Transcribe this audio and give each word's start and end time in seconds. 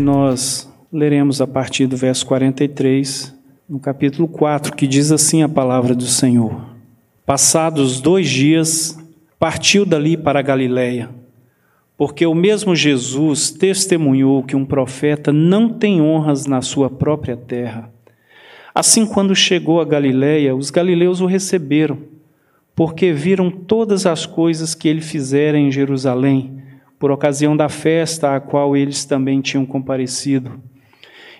nós 0.00 0.68
leremos 0.92 1.40
a 1.40 1.46
partir 1.46 1.86
do 1.86 1.96
verso 1.96 2.26
43, 2.26 3.32
no 3.68 3.78
capítulo 3.78 4.26
4, 4.26 4.74
que 4.74 4.86
diz 4.86 5.12
assim 5.12 5.42
a 5.42 5.48
palavra 5.48 5.94
do 5.94 6.06
Senhor: 6.06 6.60
Passados 7.24 8.00
dois 8.00 8.28
dias, 8.28 8.98
partiu 9.38 9.84
dali 9.84 10.16
para 10.16 10.40
a 10.40 10.42
Galiléia, 10.42 11.10
porque 11.96 12.26
o 12.26 12.34
mesmo 12.34 12.74
Jesus 12.74 13.50
testemunhou 13.50 14.42
que 14.42 14.56
um 14.56 14.64
profeta 14.64 15.32
não 15.32 15.68
tem 15.68 16.00
honras 16.00 16.46
na 16.46 16.62
sua 16.62 16.90
própria 16.90 17.36
terra. 17.36 17.92
Assim, 18.74 19.04
quando 19.04 19.34
chegou 19.36 19.80
a 19.80 19.84
Galiléia, 19.84 20.56
os 20.56 20.70
galileus 20.70 21.20
o 21.20 21.26
receberam, 21.26 21.98
porque 22.74 23.12
viram 23.12 23.50
todas 23.50 24.06
as 24.06 24.24
coisas 24.24 24.74
que 24.74 24.88
ele 24.88 25.00
fizera 25.00 25.58
em 25.58 25.70
Jerusalém 25.70 26.59
por 27.00 27.10
ocasião 27.10 27.56
da 27.56 27.70
festa 27.70 28.36
à 28.36 28.40
qual 28.40 28.76
eles 28.76 29.06
também 29.06 29.40
tinham 29.40 29.64
comparecido. 29.64 30.60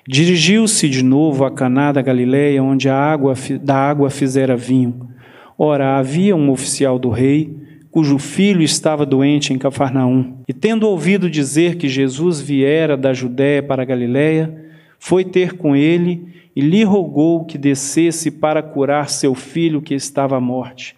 Dirigiu-se 0.09 0.88
de 0.88 1.05
novo 1.05 1.45
a 1.45 1.51
Caná 1.51 1.92
da 1.92 2.01
Galileia, 2.01 2.62
onde 2.62 2.88
a 2.88 2.96
água 2.96 3.34
da 3.60 3.77
água 3.77 4.09
fizera 4.09 4.56
vinho. 4.56 5.10
Ora, 5.59 5.98
havia 5.98 6.34
um 6.34 6.51
oficial 6.51 6.98
do 6.98 7.10
rei, 7.10 7.54
cujo 7.91 8.18
filho 8.18 8.62
estava 8.62 9.04
doente 9.04 9.52
em 9.52 9.59
Cafarnaum. 9.59 10.38
E 10.48 10.54
tendo 10.54 10.88
ouvido 10.88 11.29
dizer 11.29 11.76
que 11.76 11.90
Jesus 11.90 12.40
viera 12.40 12.96
da 12.96 13.13
Judéia 13.13 13.63
para 13.63 13.82
a 13.82 13.85
Galileia, 13.85 14.65
foi 14.98 15.26
ter 15.26 15.59
com 15.59 15.76
ele 15.76 16.26
e 16.57 16.63
lhe 16.63 16.82
rogou 16.85 17.45
que 17.45 17.59
descesse 17.59 18.30
para 18.30 18.63
curar 18.63 19.10
seu 19.10 19.35
filho 19.35 19.82
que 19.82 19.92
estava 19.92 20.38
à 20.38 20.40
morte. 20.40 20.96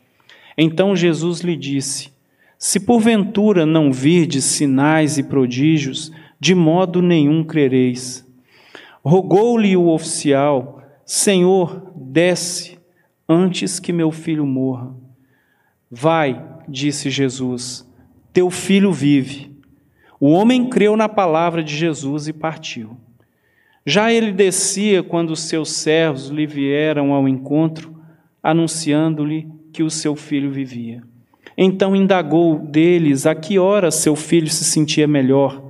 Então 0.57 0.95
Jesus 0.95 1.41
lhe 1.41 1.57
disse: 1.57 2.12
se 2.63 2.79
porventura 2.79 3.67
não 3.67 3.91
virdes 3.91 4.45
sinais 4.45 5.19
e 5.19 5.25
prodígios, 5.25 6.13
de 6.39 6.55
modo 6.55 7.03
nenhum 7.03 7.43
crereis. 7.43 8.25
Rogou-lhe 9.05 9.77
o 9.77 9.89
oficial: 9.89 10.81
Senhor, 11.05 11.93
desce 11.97 12.79
antes 13.29 13.81
que 13.81 13.93
meu 13.93 14.13
filho 14.13 14.47
morra. 14.47 14.95
Vai, 15.91 16.41
disse 16.69 17.11
Jesus, 17.11 17.85
teu 18.33 18.49
filho 18.49 18.93
vive. 18.93 19.51
O 20.21 20.29
homem 20.31 20.71
creu 20.71 20.97
na 20.97 21.09
palavra 21.09 21.65
de 21.65 21.75
Jesus 21.77 22.29
e 22.29 22.33
partiu. 22.33 22.97
Já 23.85 24.13
ele 24.13 24.31
descia 24.31 25.03
quando 25.03 25.35
seus 25.35 25.73
servos 25.73 26.29
lhe 26.29 26.47
vieram 26.47 27.13
ao 27.13 27.27
encontro, 27.27 28.01
anunciando-lhe 28.41 29.51
que 29.73 29.83
o 29.83 29.91
seu 29.91 30.15
filho 30.15 30.53
vivia. 30.53 31.03
Então 31.57 31.95
indagou 31.95 32.59
deles 32.59 33.27
a 33.27 33.35
que 33.35 33.59
hora 33.59 33.91
seu 33.91 34.17
filho 34.17 34.49
se 34.49 34.65
sentia 34.65 35.07
melhor. 35.07 35.63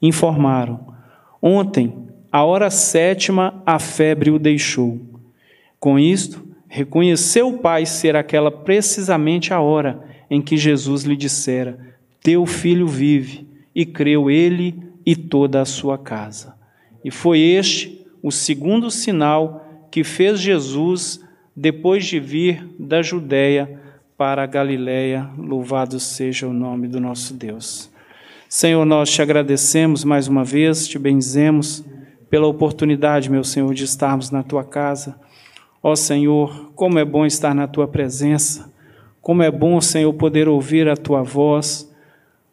Informaram: 0.00 0.94
Ontem, 1.40 1.92
a 2.30 2.44
hora 2.44 2.70
sétima, 2.70 3.62
a 3.64 3.78
febre 3.78 4.30
o 4.30 4.38
deixou. 4.38 5.00
Com 5.78 5.98
isto, 5.98 6.44
reconheceu 6.68 7.48
o 7.48 7.58
pai 7.58 7.86
ser 7.86 8.16
aquela 8.16 8.50
precisamente 8.50 9.52
a 9.52 9.60
hora 9.60 10.04
em 10.30 10.40
que 10.40 10.56
Jesus 10.56 11.02
lhe 11.02 11.16
dissera: 11.16 11.78
Teu 12.22 12.46
filho 12.46 12.86
vive, 12.86 13.46
e 13.74 13.84
creu 13.84 14.30
ele 14.30 14.74
e 15.04 15.14
toda 15.14 15.60
a 15.60 15.64
sua 15.64 15.96
casa. 15.96 16.54
E 17.04 17.10
foi 17.10 17.40
este 17.40 18.04
o 18.22 18.32
segundo 18.32 18.90
sinal 18.90 19.86
que 19.90 20.02
fez 20.02 20.40
Jesus 20.40 21.20
depois 21.54 22.04
de 22.04 22.18
vir 22.18 22.68
da 22.78 23.00
Judéia 23.00 23.80
para 24.16 24.42
a 24.42 24.46
Galiléia. 24.46 25.28
Louvado 25.36 26.00
seja 26.00 26.46
o 26.46 26.52
nome 26.52 26.88
do 26.88 26.98
nosso 26.98 27.34
Deus. 27.34 27.90
Senhor, 28.48 28.84
nós 28.84 29.10
te 29.10 29.20
agradecemos 29.20 30.04
mais 30.04 30.28
uma 30.28 30.44
vez, 30.44 30.88
te 30.88 30.98
benzemos 30.98 31.84
pela 32.30 32.46
oportunidade, 32.46 33.30
meu 33.30 33.44
Senhor, 33.44 33.72
de 33.74 33.84
estarmos 33.84 34.30
na 34.30 34.42
tua 34.42 34.64
casa. 34.64 35.16
Ó 35.82 35.94
Senhor, 35.94 36.72
como 36.74 36.98
é 36.98 37.04
bom 37.04 37.26
estar 37.26 37.54
na 37.54 37.66
tua 37.66 37.86
presença. 37.86 38.72
Como 39.20 39.42
é 39.42 39.50
bom, 39.50 39.80
Senhor, 39.80 40.12
poder 40.14 40.48
ouvir 40.48 40.88
a 40.88 40.96
tua 40.96 41.22
voz, 41.22 41.92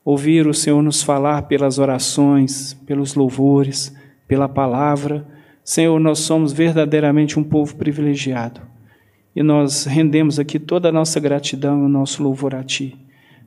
ouvir 0.03 0.47
o 0.47 0.53
Senhor 0.53 0.81
nos 0.81 1.03
falar 1.03 1.43
pelas 1.43 1.77
orações, 1.77 2.73
pelos 2.85 3.13
louvores, 3.13 3.95
pela 4.27 4.49
palavra. 4.49 5.25
Senhor, 5.63 5.99
nós 5.99 6.19
somos 6.19 6.51
verdadeiramente 6.51 7.39
um 7.39 7.43
povo 7.43 7.75
privilegiado. 7.75 8.72
E 9.35 9.41
nós 9.41 9.85
rendemos 9.85 10.39
aqui 10.39 10.59
toda 10.59 10.89
a 10.89 10.91
nossa 10.91 11.19
gratidão 11.19 11.81
e 11.81 11.85
o 11.85 11.89
nosso 11.89 12.21
louvor 12.21 12.53
a 12.53 12.63
Ti, 12.63 12.95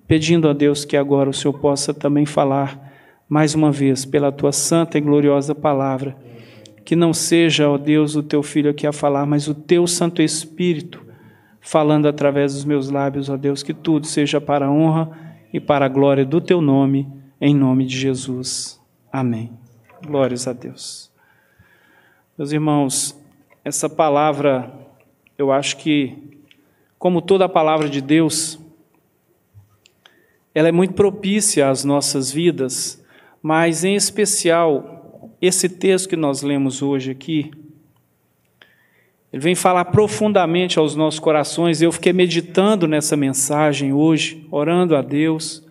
pedindo 0.07 0.49
a 0.49 0.53
Deus 0.53 0.85
que 0.85 0.97
agora 0.97 1.31
o 1.31 1.35
Senhor 1.35 1.55
possa 1.55 1.95
também 1.95 2.27
falar 2.27 2.93
mais 3.29 3.55
uma 3.55 3.71
vez 3.71 4.05
pela 4.05 4.33
Tua 4.33 4.53
santa 4.53 4.99
e 4.99 5.01
gloriosa 5.01 5.55
palavra. 5.55 6.17
Que 6.85 6.95
não 6.97 7.13
seja, 7.13 7.69
ó 7.69 7.77
Deus, 7.77 8.17
o 8.17 8.23
Teu 8.23 8.43
Filho 8.43 8.71
aqui 8.71 8.87
a 8.87 8.93
falar, 8.93 9.27
mas 9.27 9.49
o 9.49 9.55
Teu 9.55 9.87
Santo 9.87 10.23
Espírito 10.23 11.05
falando 11.61 12.07
através 12.07 12.55
dos 12.55 12.65
meus 12.65 12.91
lábios, 12.91 13.29
ó 13.29 13.37
Deus, 13.37 13.63
que 13.63 13.75
tudo 13.75 14.07
seja 14.07 14.41
para 14.41 14.67
a 14.67 14.71
honra 14.71 15.11
e 15.53 15.59
para 15.59 15.87
a 15.87 15.89
glória 15.89 16.25
do 16.25 16.41
Teu 16.41 16.61
nome, 16.61 17.09
em 17.41 17.53
nome 17.53 17.85
de 17.85 17.99
Jesus. 17.99 18.81
Amém. 19.13 19.51
Glórias 20.07 20.47
a 20.47 20.53
Deus. 20.53 21.11
Meus 22.39 22.53
irmãos, 22.53 23.21
essa 23.65 23.89
palavra 23.89 24.73
eu 25.39 25.53
acho 25.53 25.77
que, 25.77 26.17
como 26.99 27.21
toda 27.21 27.45
a 27.45 27.49
palavra 27.49 27.89
de 27.89 28.01
Deus, 28.01 28.59
ela 30.55 30.69
é 30.69 30.73
muito 30.73 30.95
propícia 30.95 31.69
às 31.69 31.85
nossas 31.85 32.31
vidas, 32.31 33.05
mas 33.43 33.85
em 33.85 33.95
especial 33.95 35.31
esse 35.41 35.69
texto 35.69 36.09
que 36.09 36.17
nós 36.17 36.43
lemos 36.43 36.81
hoje 36.81 37.11
aqui, 37.11 37.51
ele 39.33 39.43
vem 39.43 39.55
falar 39.55 39.85
profundamente 39.87 40.79
aos 40.79 40.97
nossos 40.97 41.21
corações. 41.21 41.83
Eu 41.83 41.93
fiquei 41.93 42.13
meditando 42.13 42.89
nessa 42.89 43.17
mensagem 43.17 43.93
hoje, 43.93 44.47
orando 44.51 44.97
a 44.97 45.03
Deus. 45.03 45.63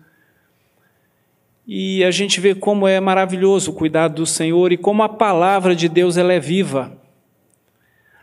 E 1.66 2.04
a 2.04 2.12
gente 2.12 2.40
vê 2.40 2.54
como 2.54 2.86
é 2.86 3.00
maravilhoso 3.00 3.72
o 3.72 3.74
cuidado 3.74 4.14
do 4.14 4.26
Senhor 4.26 4.70
e 4.70 4.76
como 4.76 5.02
a 5.02 5.08
palavra 5.08 5.74
de 5.74 5.88
Deus 5.88 6.16
ela 6.16 6.32
é 6.32 6.38
viva. 6.38 6.96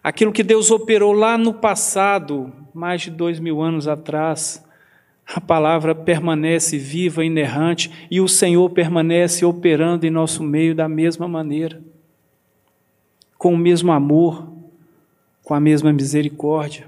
Aquilo 0.04 0.34
que 0.34 0.44
Deus 0.44 0.70
operou 0.70 1.14
lá 1.14 1.38
no 1.38 1.54
passado, 1.54 2.52
mais 2.74 3.04
de 3.04 3.10
dois 3.10 3.40
mil 3.40 3.62
anos 3.62 3.88
atrás, 3.88 4.62
a 5.26 5.40
palavra 5.40 5.96
permanece 5.96 6.78
viva, 6.78 7.24
inerrante, 7.24 7.90
e 8.12 8.20
o 8.20 8.28
Senhor 8.28 8.70
permanece 8.72 9.46
operando 9.46 10.06
em 10.06 10.10
nosso 10.10 10.44
meio 10.44 10.76
da 10.76 10.90
mesma 10.90 11.26
maneira, 11.26 11.82
com 13.38 13.54
o 13.54 13.58
mesmo 13.58 13.94
amor, 13.94 14.52
com 15.42 15.54
a 15.54 15.60
mesma 15.62 15.94
misericórdia. 15.94 16.86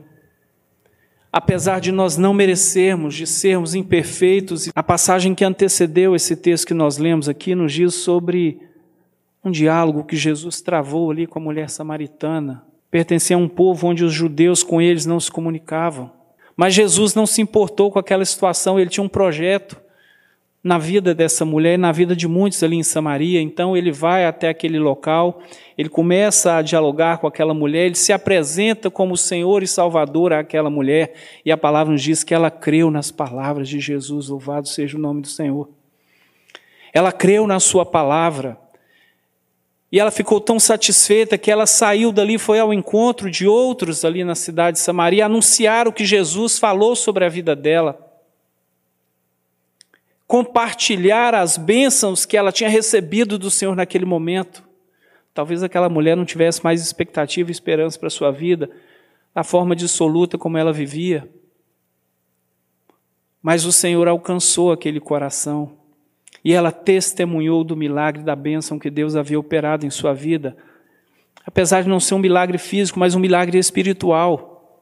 Apesar 1.32 1.80
de 1.80 1.94
nós 1.94 2.18
não 2.18 2.34
merecermos, 2.34 3.16
de 3.16 3.26
sermos 3.26 3.74
imperfeitos, 3.76 4.70
a 4.76 4.84
passagem 4.84 5.34
que 5.34 5.46
antecedeu 5.46 6.16
esse 6.16 6.36
texto 6.36 6.68
que 6.68 6.74
nós 6.74 6.98
lemos 6.98 7.30
aqui 7.30 7.56
nos 7.56 7.72
diz 7.72 7.94
sobre 7.94 8.60
um 9.42 9.52
diálogo 9.52 10.04
que 10.04 10.18
Jesus 10.18 10.60
travou 10.60 11.12
ali 11.12 11.26
com 11.26 11.40
a 11.40 11.42
mulher 11.42 11.70
samaritana 11.70 12.75
pertencia 12.96 13.36
a 13.36 13.40
um 13.40 13.50
povo 13.50 13.88
onde 13.88 14.06
os 14.06 14.14
judeus 14.14 14.64
com 14.64 14.82
eles 14.82 15.06
não 15.06 15.20
se 15.20 15.30
comunicavam. 15.30 16.10
Mas 16.56 16.74
Jesus 16.74 17.14
não 17.14 17.26
se 17.26 17.42
importou 17.42 17.92
com 17.92 18.00
aquela 18.00 18.24
situação, 18.24 18.80
ele 18.80 18.90
tinha 18.90 19.04
um 19.04 19.10
projeto 19.10 19.76
na 20.64 20.78
vida 20.78 21.14
dessa 21.14 21.44
mulher 21.44 21.74
e 21.74 21.78
na 21.78 21.92
vida 21.92 22.16
de 22.16 22.26
muitos 22.26 22.64
ali 22.64 22.78
em 22.78 22.84
Samaria. 22.84 23.42
Então 23.42 23.76
ele 23.76 23.92
vai 23.92 24.26
até 24.26 24.48
aquele 24.48 24.80
local, 24.80 25.42
ele 25.78 25.90
começa 25.90 26.56
a 26.56 26.62
dialogar 26.62 27.18
com 27.18 27.28
aquela 27.28 27.54
mulher, 27.54 27.88
ele 27.88 27.96
se 27.96 28.14
apresenta 28.14 28.90
como 28.90 29.18
Senhor 29.18 29.62
e 29.62 29.68
Salvador 29.68 30.32
àquela 30.32 30.70
mulher, 30.70 31.16
e 31.44 31.52
a 31.52 31.58
palavra 31.58 31.92
nos 31.92 32.02
diz 32.02 32.24
que 32.24 32.34
ela 32.34 32.50
creu 32.50 32.90
nas 32.90 33.12
palavras 33.12 33.68
de 33.68 33.82
Jesus, 33.82 34.30
louvado 34.30 34.70
seja 34.70 34.96
o 34.96 35.02
nome 35.02 35.20
do 35.20 35.28
Senhor. 35.28 35.68
Ela 36.94 37.12
creu 37.12 37.46
na 37.46 37.60
sua 37.60 37.86
palavra. 37.86 38.58
E 39.92 40.00
ela 40.00 40.12
ficou 40.12 40.42
tão 40.42 40.60
satisfeita 40.60 41.38
que 41.38 41.52
ela 41.52 41.66
saiu 41.66 42.12
dali, 42.12 42.38
foi 42.38 42.60
ao 42.60 42.74
encontro 42.74 43.30
de 43.30 43.48
outros 43.48 44.04
ali 44.04 44.24
na 44.24 44.36
cidade 44.36 44.78
de 44.78 44.84
Samaria, 44.84 45.26
anunciar 45.26 45.88
o 45.88 45.94
que 45.94 46.06
Jesus 46.06 46.58
falou 46.58 46.96
sobre 46.96 47.24
a 47.24 47.30
vida 47.30 47.56
dela. 47.56 48.00
Compartilhar 50.28 51.36
as 51.36 51.56
bênçãos 51.56 52.26
que 52.26 52.36
ela 52.36 52.52
tinha 52.52 52.70
recebido 52.70 53.38
do 53.38 53.52
Senhor 53.52 53.76
naquele 53.76 54.06
momento. 54.06 54.64
Talvez 55.34 55.62
aquela 55.62 55.88
mulher 55.90 56.18
não 56.18 56.26
tivesse 56.26 56.64
mais 56.64 56.82
expectativa 56.82 57.50
e 57.50 57.52
esperança 57.52 58.00
para 58.00 58.08
a 58.08 58.12
sua 58.12 58.32
vida, 58.32 58.70
a 59.36 59.44
forma 59.44 59.76
dissoluta 59.76 60.38
como 60.38 60.58
ela 60.58 60.74
vivia. 60.74 61.30
Mas 63.42 63.66
o 63.66 63.72
Senhor 63.72 64.08
alcançou 64.08 64.72
aquele 64.72 65.00
coração 65.00 65.78
e 66.46 66.54
ela 66.54 66.72
testemunhou 66.72 67.64
do 67.64 67.76
milagre 67.76 68.22
da 68.22 68.36
bênção 68.36 68.78
que 68.78 68.92
Deus 68.92 69.16
havia 69.16 69.40
operado 69.40 69.84
em 69.84 69.90
sua 69.90 70.14
vida. 70.14 70.56
Apesar 71.44 71.82
de 71.82 71.90
não 71.90 72.00
ser 72.00 72.14
um 72.14 72.20
milagre 72.20 72.60
físico, 72.60 73.00
mas 73.00 73.16
um 73.16 73.20
milagre 73.20 73.58
espiritual. 73.58 74.80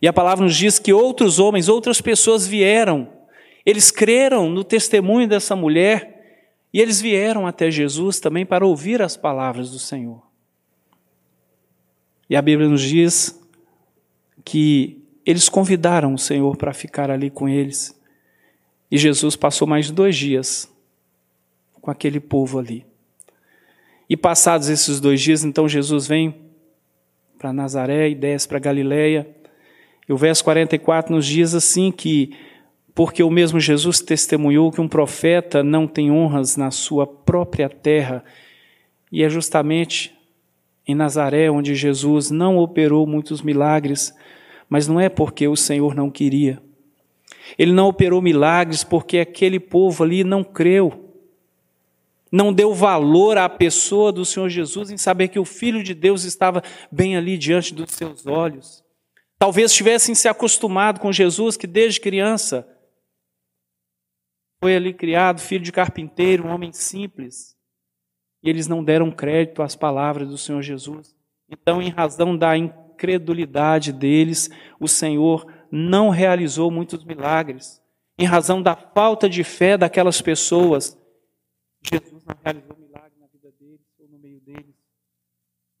E 0.00 0.06
a 0.06 0.12
palavra 0.12 0.44
nos 0.44 0.56
diz 0.56 0.78
que 0.78 0.92
outros 0.92 1.40
homens, 1.40 1.68
outras 1.68 2.00
pessoas 2.00 2.46
vieram, 2.46 3.08
eles 3.66 3.90
creram 3.90 4.48
no 4.48 4.62
testemunho 4.62 5.26
dessa 5.26 5.56
mulher 5.56 6.14
E 6.72 6.80
eles 6.80 7.00
vieram 7.00 7.46
até 7.46 7.70
Jesus 7.70 8.20
também 8.20 8.44
para 8.44 8.66
ouvir 8.66 9.00
as 9.00 9.16
palavras 9.16 9.70
do 9.70 9.78
Senhor. 9.78 10.22
E 12.28 12.36
a 12.36 12.42
Bíblia 12.42 12.68
nos 12.68 12.82
diz 12.82 13.40
que 14.44 15.02
eles 15.24 15.48
convidaram 15.48 16.12
o 16.12 16.18
Senhor 16.18 16.56
para 16.56 16.74
ficar 16.74 17.10
ali 17.10 17.30
com 17.30 17.48
eles. 17.48 17.97
E 18.90 18.96
Jesus 18.96 19.36
passou 19.36 19.68
mais 19.68 19.90
dois 19.90 20.16
dias 20.16 20.72
com 21.80 21.90
aquele 21.90 22.20
povo 22.20 22.58
ali. 22.58 22.86
E 24.08 24.16
passados 24.16 24.68
esses 24.68 25.00
dois 25.00 25.20
dias, 25.20 25.44
então 25.44 25.68
Jesus 25.68 26.06
vem 26.06 26.34
para 27.38 27.52
Nazaré 27.52 28.08
e 28.08 28.14
desce 28.14 28.48
para 28.48 28.58
Galiléia. 28.58 29.28
E 30.08 30.12
o 30.12 30.16
verso 30.16 30.42
44 30.44 31.14
nos 31.14 31.26
diz 31.26 31.54
assim 31.54 31.92
que 31.92 32.34
porque 32.94 33.22
o 33.22 33.30
mesmo 33.30 33.60
Jesus 33.60 34.00
testemunhou 34.00 34.72
que 34.72 34.80
um 34.80 34.88
profeta 34.88 35.62
não 35.62 35.86
tem 35.86 36.10
honras 36.10 36.56
na 36.56 36.72
sua 36.72 37.06
própria 37.06 37.68
terra, 37.68 38.24
e 39.12 39.22
é 39.22 39.28
justamente 39.28 40.12
em 40.84 40.96
Nazaré 40.96 41.48
onde 41.48 41.76
Jesus 41.76 42.28
não 42.28 42.58
operou 42.58 43.06
muitos 43.06 43.40
milagres, 43.40 44.12
mas 44.68 44.88
não 44.88 44.98
é 44.98 45.08
porque 45.08 45.46
o 45.46 45.54
Senhor 45.54 45.94
não 45.94 46.10
queria. 46.10 46.60
Ele 47.56 47.72
não 47.72 47.88
operou 47.88 48.20
milagres 48.20 48.82
porque 48.82 49.18
aquele 49.18 49.60
povo 49.60 50.02
ali 50.02 50.24
não 50.24 50.42
creu 50.42 51.08
não 52.30 52.52
deu 52.52 52.74
valor 52.74 53.38
à 53.38 53.48
pessoa 53.48 54.12
do 54.12 54.24
Senhor 54.24 54.48
Jesus 54.48 54.90
em 54.90 54.96
saber 54.96 55.28
que 55.28 55.38
o 55.38 55.44
Filho 55.44 55.82
de 55.82 55.94
Deus 55.94 56.24
estava 56.24 56.62
bem 56.90 57.16
ali 57.16 57.38
diante 57.38 57.74
dos 57.74 57.92
seus 57.92 58.26
olhos. 58.26 58.84
Talvez 59.38 59.72
tivessem 59.72 60.14
se 60.14 60.28
acostumado 60.28 61.00
com 61.00 61.12
Jesus, 61.12 61.56
que 61.56 61.66
desde 61.66 62.00
criança 62.00 62.68
foi 64.60 64.74
ali 64.74 64.92
criado, 64.92 65.40
filho 65.40 65.62
de 65.62 65.70
carpinteiro, 65.70 66.46
um 66.46 66.50
homem 66.50 66.72
simples, 66.72 67.56
e 68.42 68.50
eles 68.50 68.66
não 68.66 68.82
deram 68.82 69.10
crédito 69.10 69.62
às 69.62 69.76
palavras 69.76 70.28
do 70.28 70.36
Senhor 70.36 70.60
Jesus. 70.60 71.14
Então, 71.48 71.80
em 71.80 71.88
razão 71.88 72.36
da 72.36 72.56
incredulidade 72.56 73.92
deles, 73.92 74.50
o 74.80 74.88
Senhor 74.88 75.46
não 75.70 76.08
realizou 76.08 76.70
muitos 76.70 77.04
milagres. 77.04 77.80
Em 78.18 78.24
razão 78.24 78.60
da 78.60 78.74
falta 78.74 79.28
de 79.28 79.44
fé 79.44 79.76
daquelas 79.76 80.20
pessoas, 80.20 80.98
Jesus 81.82 82.24
não 82.26 82.34
realizou 82.42 82.76
milagre 82.76 83.12
na 83.20 83.26
vida 83.26 83.52
deles 83.60 83.80
ou 83.98 84.08
no 84.08 84.18
meio 84.18 84.40
deles. 84.40 84.74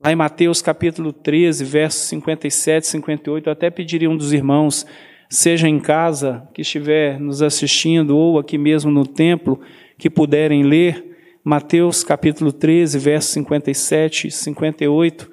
Lá 0.02 0.12
em 0.12 0.16
Mateus 0.16 0.62
capítulo 0.62 1.12
13, 1.12 1.64
versos 1.64 2.02
57 2.02 2.84
e 2.84 2.86
58, 2.86 3.46
eu 3.48 3.52
até 3.52 3.70
pediria 3.70 4.08
um 4.08 4.16
dos 4.16 4.32
irmãos, 4.32 4.86
seja 5.28 5.68
em 5.68 5.80
casa, 5.80 6.48
que 6.54 6.62
estiver 6.62 7.18
nos 7.18 7.42
assistindo, 7.42 8.16
ou 8.16 8.38
aqui 8.38 8.56
mesmo 8.56 8.90
no 8.90 9.04
templo, 9.04 9.60
que 9.98 10.08
puderem 10.08 10.62
ler 10.62 11.08
Mateus 11.42 12.04
capítulo 12.04 12.52
13, 12.52 12.98
versos 12.98 13.32
57 13.32 14.28
e 14.28 14.30
58, 14.30 15.30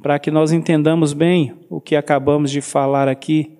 para 0.00 0.18
que 0.18 0.30
nós 0.30 0.52
entendamos 0.52 1.12
bem 1.12 1.54
o 1.68 1.80
que 1.80 1.96
acabamos 1.96 2.50
de 2.50 2.60
falar 2.60 3.08
aqui. 3.08 3.57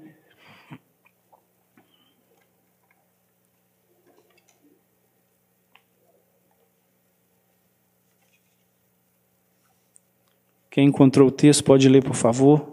Quem 10.79 10.87
encontrou 10.87 11.27
o 11.27 11.33
texto 11.33 11.65
pode 11.65 11.89
ler, 11.89 12.05
por 12.05 12.15
favor. 12.15 12.65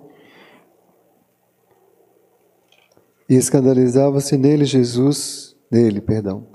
E 3.27 3.33
escandalizava-se 3.33 4.37
nele 4.37 4.63
Jesus, 4.63 5.57
nele, 5.71 5.99
perdão. 5.99 6.45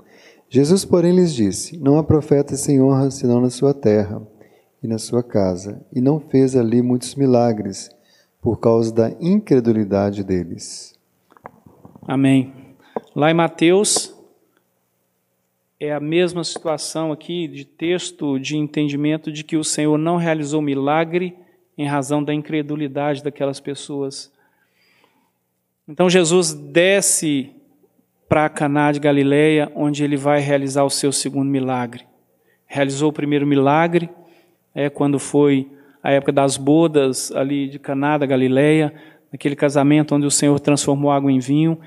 Jesus, 0.47 0.85
porém, 0.85 1.13
lhes 1.13 1.33
disse: 1.33 1.77
Não 1.77 1.97
há 1.97 2.05
profeta 2.05 2.55
sem 2.55 2.81
honra 2.81 3.11
senão 3.11 3.41
na 3.41 3.49
sua 3.49 3.73
terra 3.73 4.25
e 4.81 4.87
na 4.87 4.97
sua 4.97 5.21
casa, 5.21 5.85
e 5.93 5.99
não 5.99 6.21
fez 6.21 6.55
ali 6.55 6.81
muitos 6.81 7.15
milagres 7.15 7.89
por 8.39 8.57
causa 8.57 8.89
da 8.93 9.11
incredulidade 9.19 10.23
deles. 10.23 10.97
Amém. 12.03 12.53
Lá 13.13 13.29
em 13.29 13.33
Mateus 13.33 14.15
é 15.77 15.91
a 15.91 15.99
mesma 15.99 16.45
situação 16.45 17.11
aqui 17.11 17.45
de 17.49 17.65
texto 17.65 18.39
de 18.39 18.55
entendimento 18.55 19.29
de 19.29 19.43
que 19.43 19.57
o 19.57 19.65
Senhor 19.65 19.97
não 19.97 20.15
realizou 20.15 20.61
milagre 20.61 21.40
em 21.81 21.87
razão 21.87 22.23
da 22.23 22.31
incredulidade 22.31 23.23
daquelas 23.23 23.59
pessoas. 23.59 24.31
Então 25.87 26.07
Jesus 26.07 26.53
desce 26.53 27.49
para 28.29 28.47
Caná 28.47 28.91
de 28.91 28.99
Galileia, 28.99 29.71
onde 29.75 30.03
ele 30.03 30.15
vai 30.15 30.39
realizar 30.39 30.83
o 30.83 30.89
seu 30.91 31.11
segundo 31.11 31.49
milagre. 31.49 32.05
Realizou 32.67 33.09
o 33.09 33.13
primeiro 33.13 33.47
milagre, 33.47 34.09
é 34.75 34.89
quando 34.89 35.17
foi 35.17 35.67
a 36.03 36.11
época 36.11 36.31
das 36.31 36.55
bodas 36.55 37.31
ali 37.31 37.67
de 37.67 37.79
Caná 37.79 38.19
da 38.19 38.27
Galileia, 38.27 38.93
naquele 39.31 39.55
casamento 39.55 40.13
onde 40.13 40.27
o 40.27 40.31
Senhor 40.31 40.59
transformou 40.59 41.11
água 41.11 41.31
em 41.31 41.39
vinho. 41.39 41.79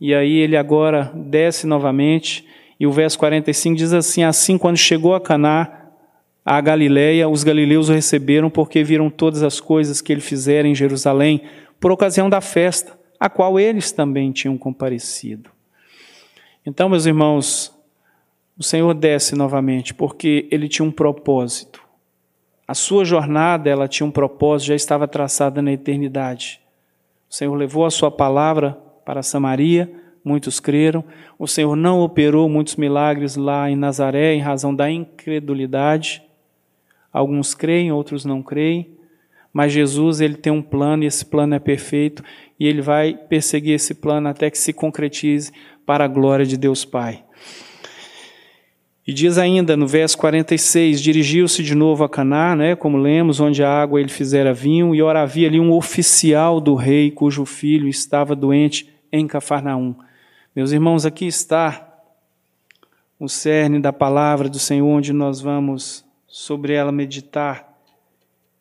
E 0.00 0.14
aí 0.14 0.38
ele 0.38 0.56
agora 0.56 1.12
desce 1.14 1.66
novamente, 1.66 2.46
e 2.80 2.86
o 2.86 2.90
verso 2.90 3.18
45 3.18 3.76
diz 3.76 3.92
assim: 3.92 4.24
Assim, 4.24 4.56
quando 4.56 4.78
chegou 4.78 5.14
a 5.14 5.20
Caná, 5.20 5.75
a 6.48 6.60
Galiléia, 6.60 7.28
os 7.28 7.42
galileus 7.42 7.88
o 7.88 7.92
receberam 7.92 8.48
porque 8.48 8.84
viram 8.84 9.10
todas 9.10 9.42
as 9.42 9.58
coisas 9.58 10.00
que 10.00 10.12
ele 10.12 10.20
fizera 10.20 10.68
em 10.68 10.76
Jerusalém 10.76 11.42
por 11.80 11.90
ocasião 11.90 12.30
da 12.30 12.40
festa, 12.40 12.96
a 13.18 13.28
qual 13.28 13.58
eles 13.58 13.90
também 13.90 14.30
tinham 14.30 14.56
comparecido. 14.56 15.50
Então, 16.64 16.88
meus 16.88 17.04
irmãos, 17.04 17.76
o 18.56 18.62
Senhor 18.62 18.94
desce 18.94 19.34
novamente 19.34 19.92
porque 19.92 20.46
ele 20.48 20.68
tinha 20.68 20.86
um 20.86 20.92
propósito. 20.92 21.82
A 22.66 22.74
sua 22.74 23.04
jornada, 23.04 23.68
ela 23.68 23.88
tinha 23.88 24.06
um 24.06 24.12
propósito, 24.12 24.68
já 24.68 24.76
estava 24.76 25.08
traçada 25.08 25.60
na 25.60 25.72
eternidade. 25.72 26.60
O 27.28 27.34
Senhor 27.34 27.54
levou 27.56 27.84
a 27.84 27.90
sua 27.90 28.10
palavra 28.10 28.78
para 29.04 29.20
Samaria, 29.20 29.92
muitos 30.24 30.60
creram. 30.60 31.02
O 31.36 31.48
Senhor 31.48 31.74
não 31.74 32.02
operou 32.02 32.48
muitos 32.48 32.76
milagres 32.76 33.34
lá 33.34 33.68
em 33.68 33.74
Nazaré 33.74 34.34
em 34.34 34.40
razão 34.40 34.72
da 34.72 34.88
incredulidade. 34.88 36.22
Alguns 37.16 37.54
creem, 37.54 37.90
outros 37.90 38.26
não 38.26 38.42
creem, 38.42 38.90
mas 39.50 39.72
Jesus 39.72 40.20
ele 40.20 40.34
tem 40.34 40.52
um 40.52 40.60
plano 40.60 41.02
e 41.02 41.06
esse 41.06 41.24
plano 41.24 41.54
é 41.54 41.58
perfeito 41.58 42.22
e 42.60 42.66
ele 42.66 42.82
vai 42.82 43.14
perseguir 43.14 43.72
esse 43.72 43.94
plano 43.94 44.28
até 44.28 44.50
que 44.50 44.58
se 44.58 44.70
concretize 44.70 45.50
para 45.86 46.04
a 46.04 46.08
glória 46.08 46.44
de 46.44 46.58
Deus 46.58 46.84
Pai. 46.84 47.24
E 49.06 49.14
diz 49.14 49.38
ainda 49.38 49.78
no 49.78 49.86
verso 49.86 50.18
46, 50.18 51.00
dirigiu-se 51.00 51.62
de 51.62 51.74
novo 51.74 52.04
a 52.04 52.08
Caná, 52.08 52.54
né, 52.54 52.76
como 52.76 52.98
lemos, 52.98 53.40
onde 53.40 53.64
a 53.64 53.70
água 53.70 53.98
ele 53.98 54.10
fizera 54.10 54.52
vinho, 54.52 54.94
e 54.94 55.00
ora 55.00 55.22
havia 55.22 55.48
ali 55.48 55.58
um 55.58 55.72
oficial 55.72 56.60
do 56.60 56.74
rei 56.74 57.10
cujo 57.10 57.46
filho 57.46 57.88
estava 57.88 58.36
doente 58.36 58.92
em 59.10 59.26
Cafarnaum. 59.26 59.94
Meus 60.54 60.70
irmãos, 60.70 61.06
aqui 61.06 61.26
está 61.26 61.94
o 63.18 63.26
cerne 63.26 63.80
da 63.80 63.90
palavra 63.90 64.50
do 64.50 64.58
Senhor, 64.58 64.86
onde 64.86 65.14
nós 65.14 65.40
vamos 65.40 66.05
sobre 66.38 66.74
ela 66.74 66.92
meditar 66.92 67.80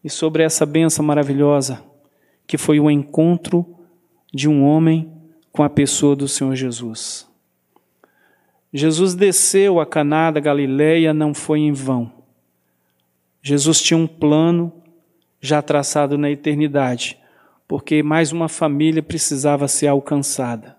e 0.02 0.10
sobre 0.10 0.44
essa 0.44 0.66
benção 0.66 1.04
maravilhosa 1.04 1.84
que 2.48 2.58
foi 2.58 2.80
o 2.80 2.90
encontro 2.90 3.66
de 4.34 4.48
um 4.48 4.64
homem 4.64 5.12
com 5.52 5.62
a 5.62 5.70
pessoa 5.70 6.16
do 6.16 6.26
Senhor 6.26 6.56
Jesus. 6.56 7.30
Jesus 8.72 9.14
desceu 9.14 9.82
a 9.82 9.86
Caná 9.86 10.32
da 10.32 10.40
Galileia 10.40 11.14
não 11.14 11.34
foi 11.34 11.60
em 11.60 11.74
vão. 11.74 12.10
Jesus 13.44 13.82
tinha 13.82 13.98
um 13.98 14.08
plano 14.08 14.72
já 15.42 15.62
traçado 15.62 16.18
na 16.18 16.32
eternidade, 16.32 17.20
porque 17.68 18.02
mais 18.02 18.32
uma 18.32 18.48
família 18.48 19.04
precisava 19.04 19.68
ser 19.68 19.88
alcançada. 19.88 20.78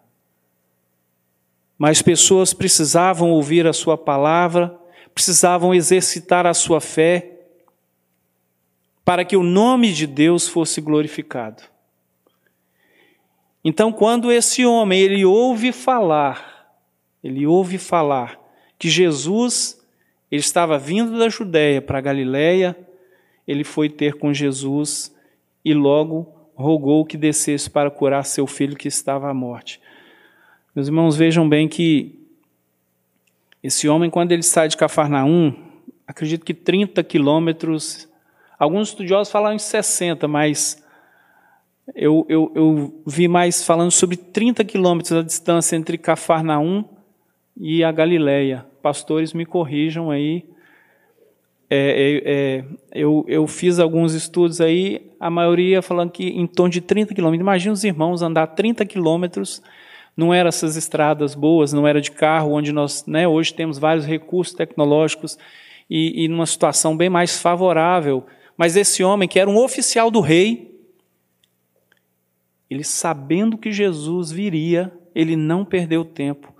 Mais 1.76 2.00
pessoas 2.00 2.54
precisavam 2.54 3.32
ouvir 3.32 3.66
a 3.66 3.74
sua 3.74 3.98
palavra 3.98 4.85
precisavam 5.16 5.74
exercitar 5.74 6.44
a 6.44 6.52
sua 6.52 6.78
fé 6.78 7.38
para 9.02 9.24
que 9.24 9.34
o 9.34 9.42
nome 9.42 9.90
de 9.90 10.06
Deus 10.06 10.46
fosse 10.46 10.78
glorificado. 10.78 11.62
Então, 13.64 13.90
quando 13.90 14.30
esse 14.30 14.66
homem 14.66 15.00
ele 15.00 15.24
ouve 15.24 15.72
falar, 15.72 16.78
ele 17.24 17.46
ouve 17.46 17.78
falar 17.78 18.38
que 18.78 18.90
Jesus 18.90 19.80
ele 20.30 20.42
estava 20.42 20.78
vindo 20.78 21.18
da 21.18 21.30
Judéia 21.30 21.80
para 21.80 21.96
a 21.96 22.02
Galiléia, 22.02 22.76
ele 23.48 23.64
foi 23.64 23.88
ter 23.88 24.18
com 24.18 24.34
Jesus 24.34 25.16
e 25.64 25.72
logo 25.72 26.30
rogou 26.54 27.06
que 27.06 27.16
descesse 27.16 27.70
para 27.70 27.90
curar 27.90 28.22
seu 28.26 28.46
filho 28.46 28.76
que 28.76 28.88
estava 28.88 29.30
à 29.30 29.34
morte. 29.34 29.80
Meus 30.74 30.88
irmãos, 30.88 31.16
vejam 31.16 31.48
bem 31.48 31.66
que 31.66 32.25
esse 33.66 33.88
homem, 33.88 34.08
quando 34.08 34.30
ele 34.30 34.44
sai 34.44 34.68
de 34.68 34.76
Cafarnaum, 34.76 35.52
acredito 36.06 36.44
que 36.44 36.54
30 36.54 37.02
quilômetros, 37.02 38.08
alguns 38.56 38.88
estudiosos 38.88 39.32
falam 39.32 39.52
em 39.52 39.58
60, 39.58 40.28
mas 40.28 40.84
eu, 41.94 42.24
eu, 42.28 42.52
eu 42.54 43.02
vi 43.04 43.26
mais 43.26 43.64
falando 43.64 43.90
sobre 43.90 44.16
30 44.16 44.64
quilômetros 44.64 45.12
a 45.12 45.22
distância 45.22 45.74
entre 45.74 45.98
Cafarnaum 45.98 46.84
e 47.56 47.82
a 47.82 47.90
Galileia, 47.90 48.64
pastores 48.80 49.32
me 49.32 49.44
corrijam 49.44 50.10
aí. 50.12 50.44
É, 51.68 51.76
é, 51.78 52.22
é, 52.24 52.64
eu, 52.92 53.24
eu 53.26 53.44
fiz 53.48 53.80
alguns 53.80 54.14
estudos 54.14 54.60
aí, 54.60 55.10
a 55.18 55.28
maioria 55.28 55.82
falando 55.82 56.12
que 56.12 56.28
em 56.28 56.46
torno 56.46 56.70
de 56.70 56.80
30 56.80 57.12
quilômetros. 57.12 57.40
Imagina 57.40 57.72
os 57.72 57.82
irmãos 57.82 58.22
andar 58.22 58.46
30 58.46 58.86
quilômetros, 58.86 59.60
não 60.16 60.32
eram 60.32 60.48
essas 60.48 60.76
estradas 60.76 61.34
boas, 61.34 61.72
não 61.72 61.86
era 61.86 62.00
de 62.00 62.10
carro, 62.10 62.52
onde 62.52 62.72
nós 62.72 63.04
né, 63.06 63.28
hoje 63.28 63.52
temos 63.52 63.78
vários 63.78 64.06
recursos 64.06 64.54
tecnológicos 64.54 65.38
e, 65.90 66.24
e 66.24 66.28
numa 66.28 66.46
situação 66.46 66.96
bem 66.96 67.10
mais 67.10 67.38
favorável. 67.38 68.24
Mas 68.56 68.76
esse 68.76 69.04
homem, 69.04 69.28
que 69.28 69.38
era 69.38 69.50
um 69.50 69.62
oficial 69.62 70.10
do 70.10 70.20
rei, 70.20 70.74
ele 72.70 72.82
sabendo 72.82 73.58
que 73.58 73.70
Jesus 73.70 74.32
viria, 74.32 74.90
ele 75.14 75.36
não 75.36 75.64
perdeu 75.64 76.04
tempo. 76.04 76.54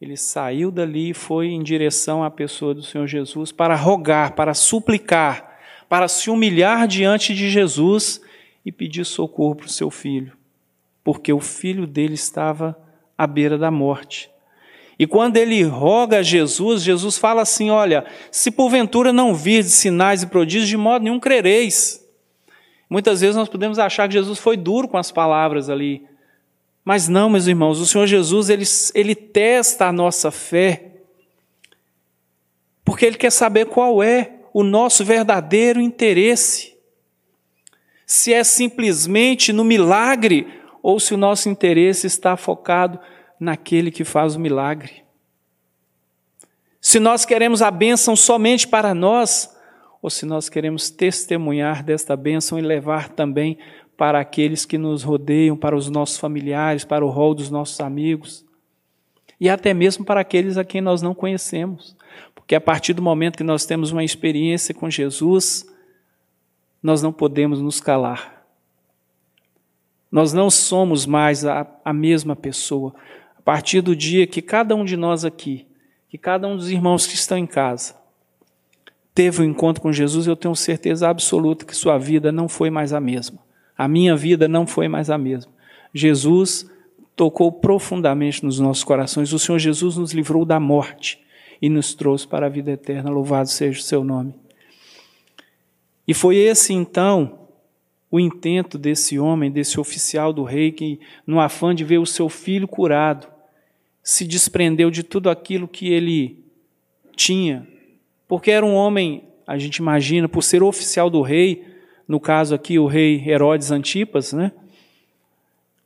Ele 0.00 0.16
saiu 0.16 0.70
dali 0.70 1.10
e 1.10 1.14
foi 1.14 1.48
em 1.48 1.62
direção 1.62 2.24
à 2.24 2.30
pessoa 2.30 2.72
do 2.72 2.82
Senhor 2.82 3.06
Jesus 3.06 3.52
para 3.52 3.74
rogar, 3.74 4.34
para 4.34 4.54
suplicar, 4.54 5.58
para 5.88 6.08
se 6.08 6.30
humilhar 6.30 6.86
diante 6.86 7.34
de 7.34 7.50
Jesus 7.50 8.20
e 8.64 8.72
pedir 8.72 9.04
socorro 9.04 9.56
para 9.56 9.66
o 9.66 9.70
seu 9.70 9.90
filho, 9.90 10.32
porque 11.04 11.32
o 11.32 11.40
filho 11.40 11.86
dele 11.86 12.14
estava 12.14 12.76
à 13.20 13.26
beira 13.26 13.58
da 13.58 13.70
morte. 13.70 14.30
E 14.98 15.06
quando 15.06 15.36
ele 15.36 15.62
roga 15.62 16.20
a 16.20 16.22
Jesus, 16.22 16.82
Jesus 16.82 17.18
fala 17.18 17.42
assim: 17.42 17.68
Olha, 17.68 18.06
se 18.30 18.50
porventura 18.50 19.12
não 19.12 19.34
vir 19.34 19.62
de 19.62 19.70
sinais 19.70 20.22
e 20.22 20.26
prodígios, 20.26 20.68
de 20.68 20.76
modo 20.78 21.02
nenhum 21.02 21.20
crereis. 21.20 22.02
Muitas 22.88 23.20
vezes 23.20 23.36
nós 23.36 23.48
podemos 23.48 23.78
achar 23.78 24.08
que 24.08 24.14
Jesus 24.14 24.38
foi 24.38 24.56
duro 24.56 24.88
com 24.88 24.96
as 24.96 25.12
palavras 25.12 25.68
ali. 25.68 26.02
Mas 26.82 27.08
não, 27.08 27.28
meus 27.28 27.46
irmãos, 27.46 27.78
o 27.78 27.86
Senhor 27.86 28.06
Jesus, 28.06 28.48
ele, 28.48 28.64
ele 28.94 29.14
testa 29.14 29.86
a 29.86 29.92
nossa 29.92 30.30
fé, 30.30 30.92
porque 32.82 33.04
Ele 33.04 33.18
quer 33.18 33.30
saber 33.30 33.66
qual 33.66 34.02
é 34.02 34.32
o 34.52 34.62
nosso 34.62 35.04
verdadeiro 35.04 35.78
interesse. 35.78 36.74
Se 38.06 38.32
é 38.32 38.42
simplesmente 38.42 39.52
no 39.52 39.62
milagre, 39.62 40.59
ou 40.82 40.98
se 41.00 41.14
o 41.14 41.16
nosso 41.16 41.48
interesse 41.48 42.06
está 42.06 42.36
focado 42.36 42.98
naquele 43.38 43.90
que 43.90 44.04
faz 44.04 44.36
o 44.36 44.40
milagre. 44.40 45.02
Se 46.80 46.98
nós 46.98 47.24
queremos 47.24 47.62
a 47.62 47.70
bênção 47.70 48.16
somente 48.16 48.66
para 48.66 48.94
nós, 48.94 49.54
ou 50.00 50.08
se 50.08 50.24
nós 50.24 50.48
queremos 50.48 50.90
testemunhar 50.90 51.84
desta 51.84 52.16
bênção 52.16 52.58
e 52.58 52.62
levar 52.62 53.10
também 53.10 53.58
para 53.96 54.18
aqueles 54.18 54.64
que 54.64 54.78
nos 54.78 55.02
rodeiam, 55.02 55.56
para 55.56 55.76
os 55.76 55.90
nossos 55.90 56.16
familiares, 56.16 56.84
para 56.84 57.04
o 57.04 57.10
rol 57.10 57.34
dos 57.34 57.50
nossos 57.50 57.80
amigos 57.80 58.44
e 59.40 59.48
até 59.48 59.72
mesmo 59.72 60.04
para 60.04 60.20
aqueles 60.20 60.58
a 60.58 60.64
quem 60.64 60.80
nós 60.80 61.00
não 61.00 61.14
conhecemos. 61.14 61.96
Porque 62.34 62.54
a 62.54 62.60
partir 62.60 62.92
do 62.92 63.02
momento 63.02 63.38
que 63.38 63.44
nós 63.44 63.64
temos 63.64 63.90
uma 63.90 64.04
experiência 64.04 64.74
com 64.74 64.90
Jesus, 64.90 65.66
nós 66.82 67.02
não 67.02 67.12
podemos 67.12 67.60
nos 67.60 67.80
calar. 67.80 68.39
Nós 70.10 70.32
não 70.32 70.50
somos 70.50 71.06
mais 71.06 71.44
a, 71.44 71.66
a 71.84 71.92
mesma 71.92 72.34
pessoa. 72.34 72.94
A 73.38 73.42
partir 73.42 73.80
do 73.80 73.94
dia 73.94 74.26
que 74.26 74.42
cada 74.42 74.74
um 74.74 74.84
de 74.84 74.96
nós 74.96 75.24
aqui, 75.24 75.66
que 76.08 76.18
cada 76.18 76.48
um 76.48 76.56
dos 76.56 76.70
irmãos 76.70 77.06
que 77.06 77.14
estão 77.14 77.38
em 77.38 77.46
casa, 77.46 77.94
teve 79.14 79.42
um 79.42 79.44
encontro 79.44 79.82
com 79.82 79.92
Jesus, 79.92 80.26
eu 80.26 80.36
tenho 80.36 80.54
certeza 80.56 81.08
absoluta 81.08 81.64
que 81.64 81.76
sua 81.76 81.98
vida 81.98 82.32
não 82.32 82.48
foi 82.48 82.70
mais 82.70 82.92
a 82.92 83.00
mesma. 83.00 83.38
A 83.76 83.86
minha 83.86 84.16
vida 84.16 84.48
não 84.48 84.66
foi 84.66 84.88
mais 84.88 85.08
a 85.08 85.16
mesma. 85.16 85.52
Jesus 85.94 86.68
tocou 87.16 87.52
profundamente 87.52 88.44
nos 88.44 88.58
nossos 88.58 88.84
corações. 88.84 89.32
O 89.32 89.38
Senhor 89.38 89.58
Jesus 89.58 89.96
nos 89.96 90.12
livrou 90.12 90.44
da 90.44 90.58
morte 90.58 91.20
e 91.60 91.68
nos 91.68 91.94
trouxe 91.94 92.26
para 92.26 92.46
a 92.46 92.48
vida 92.48 92.70
eterna. 92.70 93.10
Louvado 93.10 93.48
seja 93.48 93.78
o 93.78 93.82
seu 93.82 94.02
nome. 94.02 94.34
E 96.06 96.14
foi 96.14 96.36
esse 96.36 96.72
então 96.72 97.39
o 98.10 98.18
intento 98.18 98.76
desse 98.76 99.18
homem, 99.18 99.50
desse 99.50 99.78
oficial 99.78 100.32
do 100.32 100.42
rei, 100.42 100.72
que, 100.72 100.98
no 101.26 101.40
afã 101.40 101.74
de 101.74 101.84
ver 101.84 101.98
o 101.98 102.06
seu 102.06 102.28
filho 102.28 102.66
curado, 102.66 103.26
se 104.02 104.26
desprendeu 104.26 104.90
de 104.90 105.02
tudo 105.02 105.30
aquilo 105.30 105.68
que 105.68 105.92
ele 105.92 106.44
tinha 107.14 107.66
porque 108.30 108.52
era 108.52 108.64
um 108.64 108.76
homem, 108.76 109.24
a 109.44 109.58
gente 109.58 109.78
imagina, 109.78 110.28
por 110.28 110.44
ser 110.44 110.62
oficial 110.62 111.10
do 111.10 111.20
rei, 111.20 111.66
no 112.06 112.20
caso 112.20 112.54
aqui 112.54 112.78
o 112.78 112.86
rei 112.86 113.28
Herodes 113.28 113.72
Antipas, 113.72 114.32
né? 114.32 114.52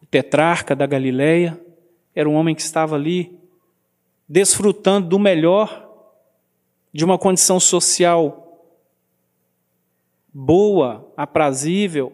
o 0.02 0.04
tetrarca 0.04 0.76
da 0.76 0.85
Galileia, 0.85 1.59
era 2.14 2.28
um 2.28 2.35
homem 2.35 2.54
que 2.54 2.61
estava 2.61 2.97
ali 2.97 3.35
desfrutando 4.28 5.09
do 5.09 5.19
melhor, 5.19 5.88
de 6.93 7.02
uma 7.02 7.16
condição 7.16 7.59
social 7.59 8.44
boa, 10.35 11.12
aprazível, 11.17 12.12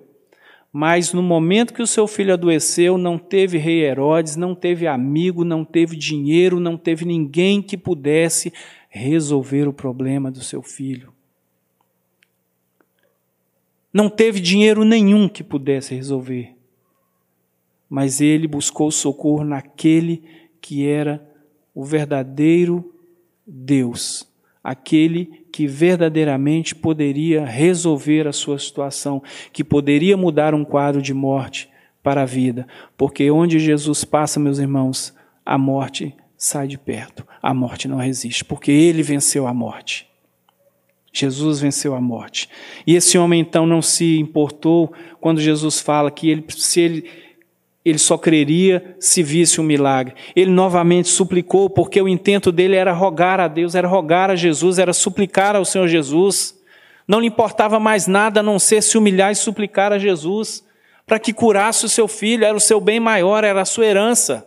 mas 0.70 1.14
no 1.14 1.22
momento 1.22 1.72
que 1.72 1.82
o 1.82 1.86
seu 1.86 2.06
filho 2.06 2.34
adoeceu, 2.34 2.98
não 2.98 3.18
teve 3.18 3.56
rei 3.56 3.82
Herodes, 3.82 4.36
não 4.36 4.54
teve 4.54 4.86
amigo, 4.86 5.42
não 5.42 5.64
teve 5.64 5.96
dinheiro, 5.96 6.60
não 6.60 6.76
teve 6.76 7.06
ninguém 7.06 7.62
que 7.62 7.76
pudesse 7.76 8.52
resolver 8.90 9.66
o 9.66 9.72
problema 9.72 10.30
do 10.30 10.42
seu 10.42 10.62
filho. 10.62 11.12
Não 13.92 14.08
teve 14.08 14.38
dinheiro 14.38 14.84
nenhum 14.84 15.28
que 15.28 15.42
pudesse 15.42 15.94
resolver, 15.94 16.54
mas 17.88 18.20
ele 18.20 18.46
buscou 18.46 18.90
socorro 18.92 19.42
naquele 19.42 20.22
que 20.60 20.86
era 20.86 21.26
o 21.74 21.84
verdadeiro 21.84 22.94
Deus, 23.44 24.28
aquele 24.62 25.39
que 25.60 25.66
verdadeiramente 25.66 26.74
poderia 26.74 27.44
resolver 27.44 28.26
a 28.26 28.32
sua 28.32 28.58
situação, 28.58 29.22
que 29.52 29.62
poderia 29.62 30.16
mudar 30.16 30.54
um 30.54 30.64
quadro 30.64 31.02
de 31.02 31.12
morte 31.12 31.68
para 32.02 32.22
a 32.22 32.24
vida, 32.24 32.66
porque 32.96 33.30
onde 33.30 33.58
Jesus 33.58 34.02
passa, 34.02 34.40
meus 34.40 34.58
irmãos, 34.58 35.14
a 35.44 35.58
morte 35.58 36.16
sai 36.34 36.66
de 36.66 36.78
perto. 36.78 37.26
A 37.42 37.52
morte 37.52 37.86
não 37.86 37.98
resiste, 37.98 38.42
porque 38.42 38.72
ele 38.72 39.02
venceu 39.02 39.46
a 39.46 39.52
morte. 39.52 40.08
Jesus 41.12 41.60
venceu 41.60 41.94
a 41.94 42.00
morte. 42.00 42.48
E 42.86 42.94
esse 42.94 43.18
homem 43.18 43.42
então 43.42 43.66
não 43.66 43.82
se 43.82 44.18
importou 44.18 44.90
quando 45.20 45.42
Jesus 45.42 45.78
fala 45.78 46.10
que 46.10 46.30
ele, 46.30 46.42
se 46.48 46.80
ele, 46.80 47.10
ele 47.84 47.98
só 47.98 48.18
creria 48.18 48.96
se 48.98 49.22
visse 49.22 49.60
um 49.60 49.64
milagre. 49.64 50.14
Ele 50.34 50.50
novamente 50.50 51.08
suplicou, 51.08 51.70
porque 51.70 52.00
o 52.00 52.08
intento 52.08 52.52
dele 52.52 52.76
era 52.76 52.92
rogar 52.92 53.40
a 53.40 53.48
Deus, 53.48 53.74
era 53.74 53.88
rogar 53.88 54.30
a 54.30 54.36
Jesus, 54.36 54.78
era 54.78 54.92
suplicar 54.92 55.56
ao 55.56 55.64
Senhor 55.64 55.88
Jesus. 55.88 56.58
Não 57.06 57.20
lhe 57.20 57.26
importava 57.26 57.80
mais 57.80 58.06
nada 58.06 58.40
a 58.40 58.42
não 58.42 58.58
ser 58.58 58.82
se 58.82 58.98
humilhar 58.98 59.32
e 59.32 59.36
suplicar 59.36 59.92
a 59.92 59.98
Jesus 59.98 60.64
para 61.06 61.18
que 61.18 61.32
curasse 61.32 61.84
o 61.84 61.88
seu 61.88 62.06
filho, 62.06 62.44
era 62.44 62.56
o 62.56 62.60
seu 62.60 62.80
bem 62.80 63.00
maior, 63.00 63.42
era 63.42 63.62
a 63.62 63.64
sua 63.64 63.86
herança 63.86 64.46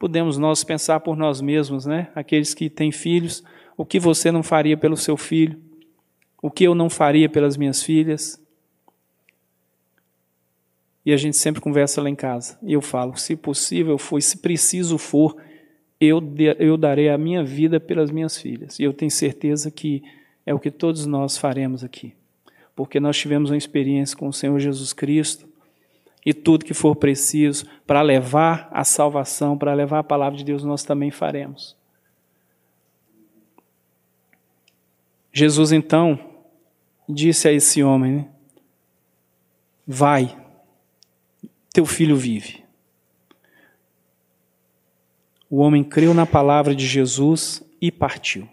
podemos 0.00 0.38
nós 0.38 0.64
pensar 0.64 1.00
por 1.00 1.14
nós 1.14 1.42
mesmos, 1.42 1.84
né? 1.84 2.08
Aqueles 2.14 2.54
que 2.54 2.70
têm 2.70 2.90
filhos, 2.90 3.44
o 3.76 3.84
que 3.84 4.00
você 4.00 4.32
não 4.32 4.42
faria 4.42 4.74
pelo 4.74 4.96
seu 4.96 5.14
filho? 5.14 5.60
O 6.40 6.50
que 6.50 6.64
eu 6.64 6.74
não 6.74 6.88
faria 6.88 7.28
pelas 7.28 7.54
minhas 7.58 7.82
filhas? 7.82 8.39
E 11.04 11.12
a 11.12 11.16
gente 11.16 11.36
sempre 11.36 11.60
conversa 11.60 12.02
lá 12.02 12.10
em 12.10 12.14
casa. 12.14 12.58
E 12.62 12.72
eu 12.72 12.80
falo, 12.80 13.16
se 13.16 13.34
possível 13.34 13.96
for, 13.96 14.20
se 14.20 14.38
preciso 14.38 14.98
for, 14.98 15.36
eu, 16.00 16.22
eu 16.58 16.76
darei 16.76 17.08
a 17.08 17.18
minha 17.18 17.42
vida 17.42 17.80
pelas 17.80 18.10
minhas 18.10 18.38
filhas. 18.38 18.78
E 18.78 18.84
eu 18.84 18.92
tenho 18.92 19.10
certeza 19.10 19.70
que 19.70 20.02
é 20.44 20.54
o 20.54 20.58
que 20.58 20.70
todos 20.70 21.06
nós 21.06 21.38
faremos 21.38 21.82
aqui. 21.82 22.14
Porque 22.76 23.00
nós 23.00 23.16
tivemos 23.16 23.50
uma 23.50 23.56
experiência 23.56 24.16
com 24.16 24.28
o 24.28 24.32
Senhor 24.32 24.58
Jesus 24.58 24.92
Cristo, 24.92 25.50
e 26.24 26.34
tudo 26.34 26.64
que 26.64 26.74
for 26.74 26.94
preciso 26.96 27.66
para 27.86 28.02
levar 28.02 28.68
a 28.70 28.84
salvação, 28.84 29.56
para 29.56 29.72
levar 29.72 30.00
a 30.00 30.04
palavra 30.04 30.36
de 30.36 30.44
Deus, 30.44 30.62
nós 30.64 30.84
também 30.84 31.10
faremos. 31.10 31.76
Jesus 35.32 35.72
então 35.72 36.18
disse 37.08 37.48
a 37.48 37.52
esse 37.52 37.82
homem: 37.82 38.16
né, 38.16 38.28
Vai, 39.86 40.36
teu 41.72 41.86
filho 41.86 42.16
vive. 42.16 42.64
O 45.48 45.58
homem 45.58 45.82
creu 45.82 46.14
na 46.14 46.26
palavra 46.26 46.74
de 46.74 46.86
Jesus 46.86 47.62
e 47.80 47.90
partiu. 47.90 48.48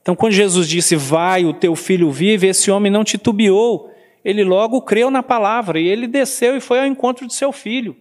Então, 0.00 0.16
quando 0.16 0.32
Jesus 0.32 0.68
disse: 0.68 0.96
Vai, 0.96 1.44
o 1.44 1.52
teu 1.52 1.76
filho 1.76 2.10
vive, 2.10 2.46
esse 2.46 2.70
homem 2.70 2.90
não 2.90 3.04
titubeou 3.04 3.90
ele 4.24 4.44
logo 4.44 4.82
creu 4.82 5.10
na 5.10 5.22
palavra 5.22 5.80
e 5.80 5.86
ele 5.86 6.06
desceu 6.06 6.56
e 6.56 6.60
foi 6.60 6.80
ao 6.80 6.86
encontro 6.86 7.26
de 7.26 7.34
seu 7.34 7.52
filho. 7.52 7.96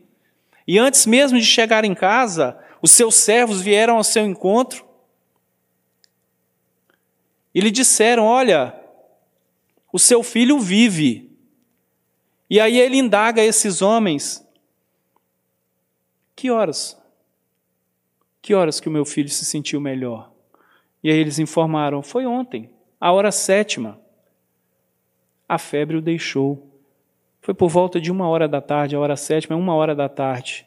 E 0.67 0.77
antes 0.77 1.05
mesmo 1.05 1.39
de 1.39 1.45
chegar 1.45 1.85
em 1.85 1.95
casa, 1.95 2.57
os 2.81 2.91
seus 2.91 3.15
servos 3.15 3.61
vieram 3.61 3.97
ao 3.97 4.03
seu 4.03 4.25
encontro 4.25 4.85
e 7.55 7.59
lhe 7.59 7.71
disseram: 7.71 8.25
Olha, 8.25 8.75
o 9.91 9.99
seu 9.99 10.21
filho 10.21 10.59
vive. 10.59 11.28
E 12.49 12.59
aí 12.59 12.79
ele 12.79 12.97
indaga 12.97 13.43
esses 13.43 13.81
homens: 13.81 14.45
Que 16.35 16.49
horas? 16.49 16.97
Que 18.41 18.53
horas 18.53 18.79
que 18.79 18.87
o 18.87 18.91
meu 18.91 19.05
filho 19.05 19.29
se 19.29 19.45
sentiu 19.45 19.79
melhor? 19.79 20.31
E 21.03 21.11
aí 21.11 21.17
eles 21.17 21.37
informaram: 21.39 22.01
Foi 22.01 22.25
ontem, 22.25 22.69
a 22.99 23.11
hora 23.11 23.31
sétima. 23.31 23.99
A 25.47 25.57
febre 25.57 25.97
o 25.97 26.01
deixou. 26.01 26.67
Foi 27.41 27.53
por 27.53 27.69
volta 27.69 27.99
de 27.99 28.11
uma 28.11 28.27
hora 28.27 28.47
da 28.47 28.61
tarde, 28.61 28.95
a 28.95 28.99
hora 28.99 29.15
sétima, 29.15 29.55
uma 29.55 29.73
hora 29.73 29.95
da 29.95 30.09
tarde. 30.09 30.65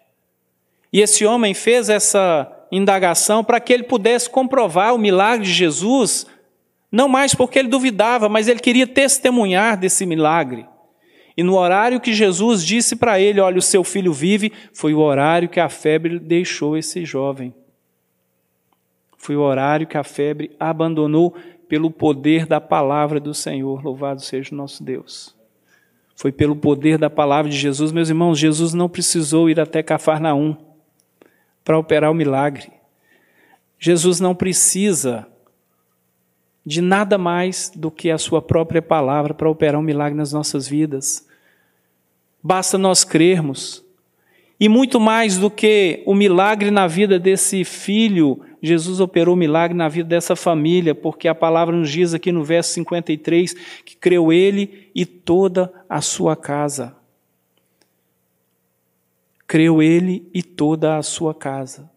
E 0.93 1.01
esse 1.01 1.25
homem 1.25 1.55
fez 1.55 1.89
essa 1.89 2.51
indagação 2.71 3.45
para 3.45 3.61
que 3.61 3.73
ele 3.73 3.85
pudesse 3.85 4.29
comprovar 4.29 4.95
o 4.95 4.99
milagre 4.99 5.47
de 5.47 5.53
Jesus, 5.53 6.27
não 6.91 7.09
mais 7.09 7.35
porque 7.35 7.59
ele 7.59 7.69
duvidava, 7.69 8.29
mas 8.29 8.49
ele 8.49 8.61
queria 8.61 8.87
testemunhar 8.87 9.77
desse 9.79 10.05
milagre. 10.05 10.67
E 11.37 11.43
no 11.43 11.57
horário 11.57 12.01
que 12.01 12.13
Jesus 12.13 12.65
disse 12.65 12.97
para 12.97 13.21
ele: 13.21 13.41
Olha, 13.41 13.59
o 13.59 13.63
seu 13.63 13.83
filho 13.83 14.13
vive, 14.13 14.53
foi 14.73 14.93
o 14.95 15.01
horário 15.01 15.49
que 15.49 15.61
a 15.61 15.69
febre 15.69 16.19
deixou 16.19 16.77
esse 16.77 17.05
jovem. 17.05 17.55
Foi 19.17 19.37
o 19.37 19.41
horário 19.41 19.87
que 19.87 19.97
a 19.97 20.05
febre 20.05 20.51
abandonou 20.59 21.35
pelo 21.69 21.91
poder 21.91 22.45
da 22.45 22.61
palavra 22.61 23.19
do 23.21 23.33
Senhor. 23.33 23.83
Louvado 23.83 24.21
seja 24.21 24.53
o 24.53 24.57
nosso 24.57 24.83
Deus. 24.83 25.35
Foi 26.15 26.31
pelo 26.31 26.55
poder 26.55 26.99
da 26.99 27.09
palavra 27.09 27.51
de 27.51 27.57
Jesus, 27.57 27.93
meus 27.93 28.09
irmãos. 28.09 28.39
Jesus 28.39 28.75
não 28.75 28.89
precisou 28.89 29.49
ir 29.49 29.59
até 29.59 29.83
Cafarnaum 29.83 30.57
para 31.65 31.79
operar 31.79 32.11
o 32.11 32.15
milagre. 32.15 32.71
Jesus 33.79 34.21
não 34.21 34.35
precisa 34.35 35.27
de 36.65 36.81
nada 36.81 37.19
mais 37.19 37.73
do 37.75 37.91
que 37.91 38.11
a 38.11 38.19
sua 38.19 38.41
própria 38.41 38.81
palavra 38.81 39.35
para 39.35 39.51
operar 39.51 39.81
um 39.81 39.85
milagre 39.85 40.17
nas 40.17 40.33
nossas 40.33 40.69
vidas. 40.69 41.27
Basta 42.43 42.79
nós 42.79 43.05
crermos. 43.05 43.85
E 44.59 44.69
muito 44.69 45.01
mais 45.01 45.39
do 45.39 45.51
que 45.51 46.03
o 46.07 46.15
milagre 46.15 46.71
na 46.71 46.87
vida 46.87 47.19
desse 47.19 47.65
filho, 47.65 48.41
Jesus 48.63 49.01
operou 49.01 49.35
milagre 49.35 49.77
na 49.77 49.89
vida 49.89 50.09
dessa 50.09 50.37
família, 50.37 50.95
porque 50.95 51.27
a 51.27 51.35
palavra 51.35 51.77
nos 51.77 51.91
diz 51.91 52.15
aqui 52.15 52.31
no 52.31 52.45
verso 52.45 52.75
53 52.75 53.55
que 53.85 53.97
creu 53.97 54.33
ele 54.33 54.89
e 54.95 55.05
toda 55.05 55.73
a 55.89 56.01
sua 56.01 56.37
casa. 56.37 56.95
Creu 59.49 59.83
ele 59.83 60.29
e 60.33 60.45
toda 60.45 60.97
a 60.97 61.03
sua 61.03 61.35
casa. 61.35 61.91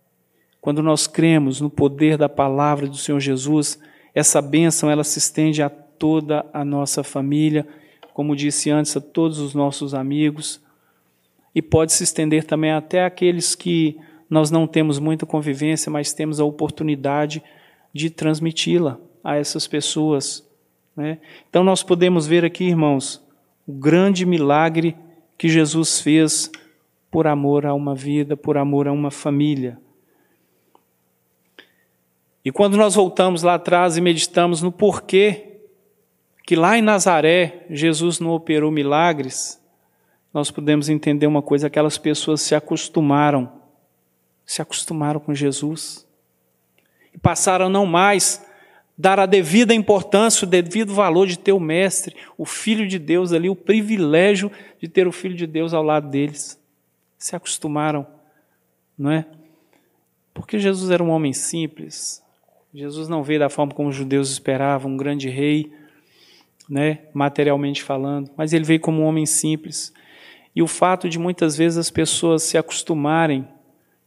Quando 0.59 0.81
nós 0.81 1.05
cremos 1.05 1.61
no 1.61 1.69
poder 1.69 2.17
da 2.17 2.27
palavra 2.27 2.87
do 2.87 2.97
Senhor 2.97 3.19
Jesus, 3.19 3.79
essa 4.15 4.41
bênção 4.41 4.89
ela 4.89 5.03
se 5.03 5.19
estende 5.19 5.61
a 5.61 5.69
toda 5.69 6.45
a 6.53 6.63
nossa 6.63 7.03
família, 7.03 7.67
como 8.13 8.35
disse 8.35 8.71
antes, 8.71 8.95
a 8.95 9.01
todos 9.01 9.39
os 9.39 9.53
nossos 9.53 9.93
amigos, 9.93 10.61
e 11.53 11.61
pode 11.61 11.91
se 11.91 12.03
estender 12.03 12.45
também 12.45 12.71
até 12.71 13.03
aqueles 13.03 13.53
que 13.53 13.97
nós 14.29 14.49
não 14.49 14.65
temos 14.65 14.99
muita 14.99 15.25
convivência, 15.25 15.91
mas 15.91 16.13
temos 16.13 16.39
a 16.39 16.45
oportunidade 16.45 17.43
de 17.93 18.09
transmiti-la 18.09 18.97
a 19.23 19.35
essas 19.35 19.67
pessoas. 19.67 20.45
Né? 20.95 21.19
Então 21.49 21.63
nós 21.63 21.83
podemos 21.83 22.25
ver 22.25 22.43
aqui, 22.43 22.65
irmãos, 22.65 23.21
o 23.67 23.73
grande 23.73 24.25
milagre 24.25 24.95
que 25.37 25.49
Jesus 25.49 25.99
fez 25.99 26.49
por 27.11 27.27
amor 27.27 27.65
a 27.65 27.73
uma 27.73 27.95
vida, 27.95 28.35
por 28.35 28.57
amor 28.57 28.87
a 28.87 28.91
uma 28.91 29.11
família. 29.11 29.77
E 32.45 32.51
quando 32.51 32.77
nós 32.77 32.93
voltamos 32.93 33.41
lá 33.41 33.55
atrás 33.55 33.97
e 33.97 34.01
meditamos 34.01 34.61
no 34.61 34.71
porquê 34.71 35.53
que 36.45 36.55
lá 36.55 36.77
em 36.77 36.81
Nazaré 36.81 37.65
Jesus 37.71 38.19
não 38.19 38.29
operou 38.29 38.69
milagres, 38.69 39.59
nós 40.31 40.51
podemos 40.51 40.87
entender 40.87 41.25
uma 41.25 41.41
coisa: 41.41 41.65
aquelas 41.65 41.97
pessoas 41.97 42.41
se 42.41 42.53
acostumaram, 42.53 43.51
se 44.45 44.61
acostumaram 44.61 45.19
com 45.19 45.33
Jesus 45.33 46.05
e 47.11 47.17
passaram 47.17 47.67
não 47.67 47.87
mais 47.87 48.45
dar 48.95 49.19
a 49.19 49.25
devida 49.25 49.73
importância, 49.73 50.45
o 50.45 50.49
devido 50.49 50.93
valor 50.93 51.25
de 51.25 51.39
ter 51.39 51.51
o 51.51 51.59
Mestre, 51.59 52.15
o 52.37 52.45
Filho 52.45 52.87
de 52.87 52.99
Deus 52.99 53.33
ali, 53.33 53.49
o 53.49 53.55
privilégio 53.55 54.51
de 54.79 54.87
ter 54.87 55.07
o 55.07 55.11
Filho 55.11 55.35
de 55.35 55.47
Deus 55.47 55.73
ao 55.73 55.81
lado 55.81 56.09
deles. 56.09 56.61
Se 57.17 57.35
acostumaram, 57.35 58.05
não 58.95 59.09
é? 59.09 59.25
Porque 60.31 60.59
Jesus 60.59 60.91
era 60.91 61.03
um 61.03 61.09
homem 61.09 61.33
simples, 61.33 62.23
Jesus 62.75 63.07
não 63.07 63.23
veio 63.23 63.39
da 63.39 63.47
forma 63.47 63.73
como 63.73 63.87
os 63.87 63.95
judeus 63.95 64.29
esperavam, 64.29 64.91
um 64.91 64.97
grande 64.97 65.29
rei, 65.29 65.71
né, 66.69 67.03
materialmente 67.13 67.81
falando, 67.81 68.29
mas 68.35 68.51
ele 68.51 68.65
veio 68.65 68.81
como 68.81 69.01
um 69.01 69.05
homem 69.05 69.25
simples. 69.25 69.93
E 70.53 70.61
o 70.61 70.67
fato 70.67 71.07
de 71.07 71.17
muitas 71.17 71.55
vezes 71.55 71.77
as 71.77 71.89
pessoas 71.89 72.43
se 72.43 72.57
acostumarem 72.57 73.47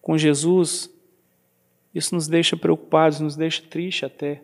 com 0.03 0.19
Jesus, 0.19 0.91
isso 1.95 2.15
nos 2.15 2.29
deixa 2.29 2.59
preocupados, 2.59 3.21
nos 3.21 3.37
deixa 3.37 3.63
triste 3.63 4.05
até. 4.05 4.43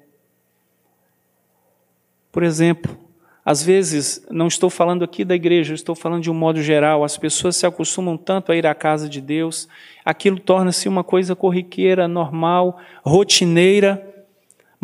Por 2.32 2.42
exemplo, 2.42 2.98
às 3.44 3.62
vezes, 3.62 4.26
não 4.30 4.46
estou 4.46 4.70
falando 4.70 5.04
aqui 5.04 5.22
da 5.22 5.34
igreja, 5.34 5.74
estou 5.74 5.94
falando 5.94 6.22
de 6.22 6.30
um 6.30 6.34
modo 6.34 6.62
geral, 6.62 7.04
as 7.04 7.18
pessoas 7.18 7.56
se 7.56 7.66
acostumam 7.66 8.16
tanto 8.16 8.50
a 8.50 8.56
ir 8.56 8.66
à 8.66 8.74
casa 8.74 9.06
de 9.06 9.20
Deus, 9.20 9.68
aquilo 10.02 10.40
torna-se 10.40 10.88
uma 10.88 11.04
coisa 11.04 11.36
corriqueira, 11.36 12.08
normal, 12.08 12.80
rotineira, 13.02 14.13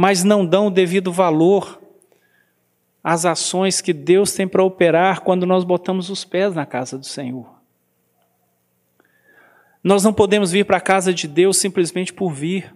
mas 0.01 0.25
não 0.25 0.47
dão 0.47 0.69
o 0.69 0.71
devido 0.71 1.13
valor 1.13 1.79
às 3.05 3.27
ações 3.27 3.83
que 3.83 3.93
Deus 3.93 4.33
tem 4.33 4.49
para 4.49 4.65
operar 4.65 5.21
quando 5.21 5.45
nós 5.45 5.63
botamos 5.63 6.09
os 6.09 6.25
pés 6.25 6.55
na 6.55 6.65
casa 6.65 6.97
do 6.97 7.05
Senhor. 7.05 7.47
Nós 9.85 10.03
não 10.03 10.11
podemos 10.11 10.53
vir 10.53 10.65
para 10.65 10.79
a 10.79 10.81
casa 10.81 11.13
de 11.13 11.29
Deus 11.29 11.59
simplesmente 11.59 12.15
por 12.15 12.33
vir, 12.33 12.75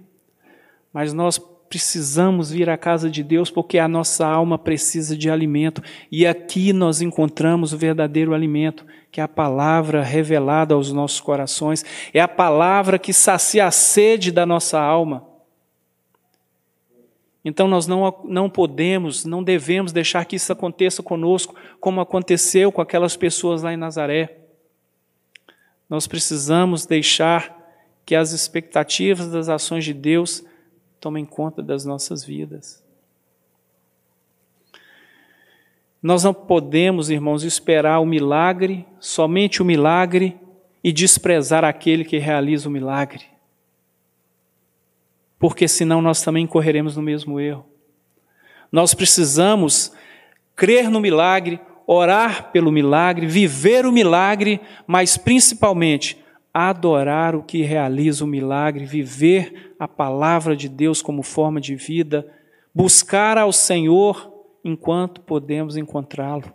mas 0.93 1.15
nós 1.15 1.39
precisamos 1.67 2.51
vir 2.51 2.69
à 2.69 2.77
casa 2.77 3.09
de 3.09 3.23
Deus 3.23 3.51
porque 3.51 3.79
a 3.79 3.89
nossa 3.89 4.27
alma 4.27 4.59
precisa 4.59 5.17
de 5.17 5.31
alimento. 5.31 5.83
E 6.13 6.27
aqui 6.27 6.75
nós 6.75 7.01
encontramos 7.01 7.73
o 7.73 7.79
verdadeiro 7.79 8.35
alimento, 8.35 8.85
que 9.11 9.19
é 9.19 9.25
a 9.25 9.29
palavra 9.29 10.03
revelada 10.03 10.75
aos 10.75 10.93
nossos 10.93 11.23
corações, 11.23 11.87
é 12.13 12.21
a 12.21 12.29
palavra 12.29 12.99
que 12.99 13.15
sacia 13.15 13.65
a 13.65 13.71
sede 13.71 14.31
da 14.31 14.45
nossa 14.45 14.79
alma. 14.79 15.33
Então 17.45 17.69
nós 17.69 17.87
não, 17.87 18.23
não 18.25 18.49
podemos, 18.49 19.25
não 19.27 19.43
devemos 19.45 19.93
deixar 19.93 20.25
que 20.25 20.37
isso 20.37 20.51
aconteça 20.51 21.03
conosco, 21.03 21.55
como 21.79 22.01
aconteceu 22.01 22.73
com 22.73 22.81
aquelas 22.81 23.17
pessoas 23.17 23.63
lá 23.63 23.73
em 23.73 23.77
Nazaré. 23.77 24.39
Nós 25.89 26.07
precisamos 26.07 26.87
deixar 26.87 27.55
que 28.07 28.15
as 28.15 28.33
expectativas 28.33 29.31
das 29.31 29.51
ações 29.51 29.85
de 29.85 29.93
Deus 29.93 30.43
tomem 30.99 31.27
conta 31.27 31.63
das 31.63 31.85
nossas 31.85 32.25
vidas. 32.25 32.83
Nós 36.03 36.25
não 36.25 36.33
podemos, 36.33 37.11
irmãos, 37.11 37.45
esperar 37.45 37.99
o 37.99 38.07
milagre, 38.07 38.87
somente 38.99 39.61
o 39.61 39.65
milagre, 39.65 40.39
e 40.83 40.93
desprezar 40.93 41.65
aquele 41.65 42.05
que 42.05 42.19
realiza 42.19 42.69
o 42.69 42.73
milagre 42.73 43.34
porque 45.45 45.69
senão 45.69 46.01
nós 46.01 46.23
também 46.23 46.47
correremos 46.47 46.97
no 46.97 47.03
mesmo 47.03 47.39
erro. 47.39 47.67
Nós 48.73 48.95
precisamos 48.95 49.93
crer 50.57 50.89
no 50.89 51.03
milagre, 51.03 51.61
orar 51.87 52.51
pelo 52.51 52.73
milagre, 52.73 53.27
viver 53.27 53.85
o 53.85 53.93
milagre, 53.93 54.59
mas 54.87 55.19
principalmente 55.19 56.17
adorar 56.55 57.37
o 57.37 57.43
que 57.43 57.61
realiza 57.61 58.25
o 58.25 58.27
milagre, 58.27 58.87
viver 58.87 59.75
a 59.79 59.87
palavra 59.87 60.57
de 60.57 60.67
Deus 60.67 61.03
como 61.03 61.23
forma 61.23 61.61
de 61.61 61.77
vida, 61.77 62.27
buscar 62.75 63.37
ao 63.37 63.53
Senhor 63.53 64.33
enquanto 64.65 65.21
podemos 65.21 65.77
encontrá-lo. 65.77 66.51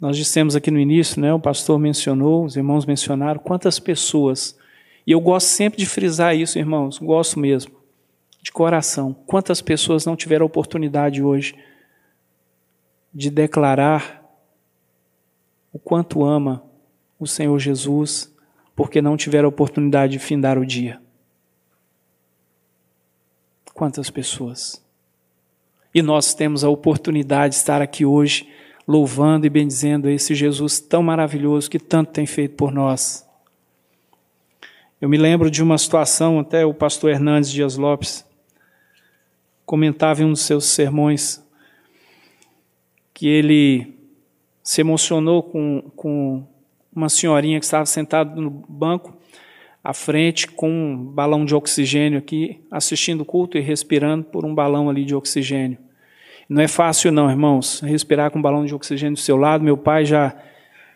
Nós 0.00 0.16
dissemos 0.16 0.56
aqui 0.56 0.72
no 0.72 0.80
início, 0.80 1.20
né, 1.20 1.32
o 1.32 1.38
pastor 1.38 1.78
mencionou, 1.78 2.44
os 2.44 2.56
irmãos 2.56 2.84
mencionaram, 2.84 3.38
quantas 3.38 3.78
pessoas 3.78 4.58
e 5.06 5.12
eu 5.12 5.20
gosto 5.20 5.48
sempre 5.48 5.78
de 5.78 5.86
frisar 5.86 6.34
isso, 6.34 6.58
irmãos, 6.58 6.98
gosto 6.98 7.38
mesmo, 7.38 7.74
de 8.40 8.50
coração. 8.50 9.12
Quantas 9.26 9.60
pessoas 9.60 10.06
não 10.06 10.16
tiveram 10.16 10.46
oportunidade 10.46 11.22
hoje 11.22 11.54
de 13.12 13.30
declarar 13.30 14.22
o 15.72 15.78
quanto 15.78 16.24
ama 16.24 16.64
o 17.18 17.26
Senhor 17.26 17.58
Jesus, 17.58 18.32
porque 18.74 19.02
não 19.02 19.16
tiveram 19.16 19.48
oportunidade 19.48 20.14
de 20.14 20.18
findar 20.18 20.58
o 20.58 20.66
dia? 20.66 21.00
Quantas 23.74 24.08
pessoas? 24.08 24.82
E 25.92 26.00
nós 26.00 26.32
temos 26.34 26.64
a 26.64 26.68
oportunidade 26.68 27.54
de 27.54 27.60
estar 27.60 27.82
aqui 27.82 28.04
hoje 28.04 28.48
louvando 28.86 29.46
e 29.46 29.50
bendizendo 29.50 30.08
esse 30.08 30.34
Jesus 30.34 30.78
tão 30.80 31.02
maravilhoso 31.02 31.70
que 31.70 31.78
tanto 31.78 32.12
tem 32.12 32.26
feito 32.26 32.56
por 32.56 32.72
nós. 32.72 33.26
Eu 35.04 35.08
me 35.10 35.18
lembro 35.18 35.50
de 35.50 35.62
uma 35.62 35.76
situação, 35.76 36.40
até 36.40 36.64
o 36.64 36.72
pastor 36.72 37.10
Hernandes 37.10 37.52
Dias 37.52 37.76
Lopes 37.76 38.24
comentava 39.66 40.22
em 40.22 40.24
um 40.24 40.30
dos 40.30 40.40
seus 40.40 40.64
sermões 40.64 41.46
que 43.12 43.28
ele 43.28 43.98
se 44.62 44.80
emocionou 44.80 45.42
com, 45.42 45.82
com 45.94 46.42
uma 46.90 47.10
senhorinha 47.10 47.58
que 47.58 47.66
estava 47.66 47.84
sentada 47.84 48.34
no 48.40 48.48
banco 48.48 49.14
à 49.84 49.92
frente 49.92 50.46
com 50.46 50.70
um 50.70 50.96
balão 50.96 51.44
de 51.44 51.54
oxigênio 51.54 52.18
aqui, 52.18 52.64
assistindo 52.70 53.20
o 53.20 53.26
culto 53.26 53.58
e 53.58 53.60
respirando 53.60 54.24
por 54.24 54.46
um 54.46 54.54
balão 54.54 54.88
ali 54.88 55.04
de 55.04 55.14
oxigênio. 55.14 55.76
Não 56.48 56.62
é 56.62 56.66
fácil 56.66 57.12
não, 57.12 57.28
irmãos, 57.28 57.80
respirar 57.80 58.30
com 58.30 58.38
um 58.38 58.42
balão 58.42 58.64
de 58.64 58.74
oxigênio 58.74 59.16
do 59.16 59.20
seu 59.20 59.36
lado. 59.36 59.62
Meu 59.62 59.76
pai 59.76 60.06
já 60.06 60.34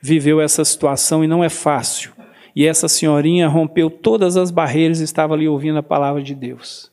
viveu 0.01 0.41
essa 0.41 0.65
situação 0.65 1.23
e 1.23 1.27
não 1.27 1.45
é 1.45 1.51
fácil. 1.51 2.17
E 2.59 2.67
essa 2.67 2.89
senhorinha 2.89 3.47
rompeu 3.47 3.89
todas 3.89 4.37
as 4.37 4.51
barreiras 4.51 5.01
e 5.01 5.05
estava 5.05 5.33
ali 5.33 5.47
ouvindo 5.47 5.79
a 5.79 5.83
palavra 5.83 6.21
de 6.21 6.35
Deus. 6.35 6.91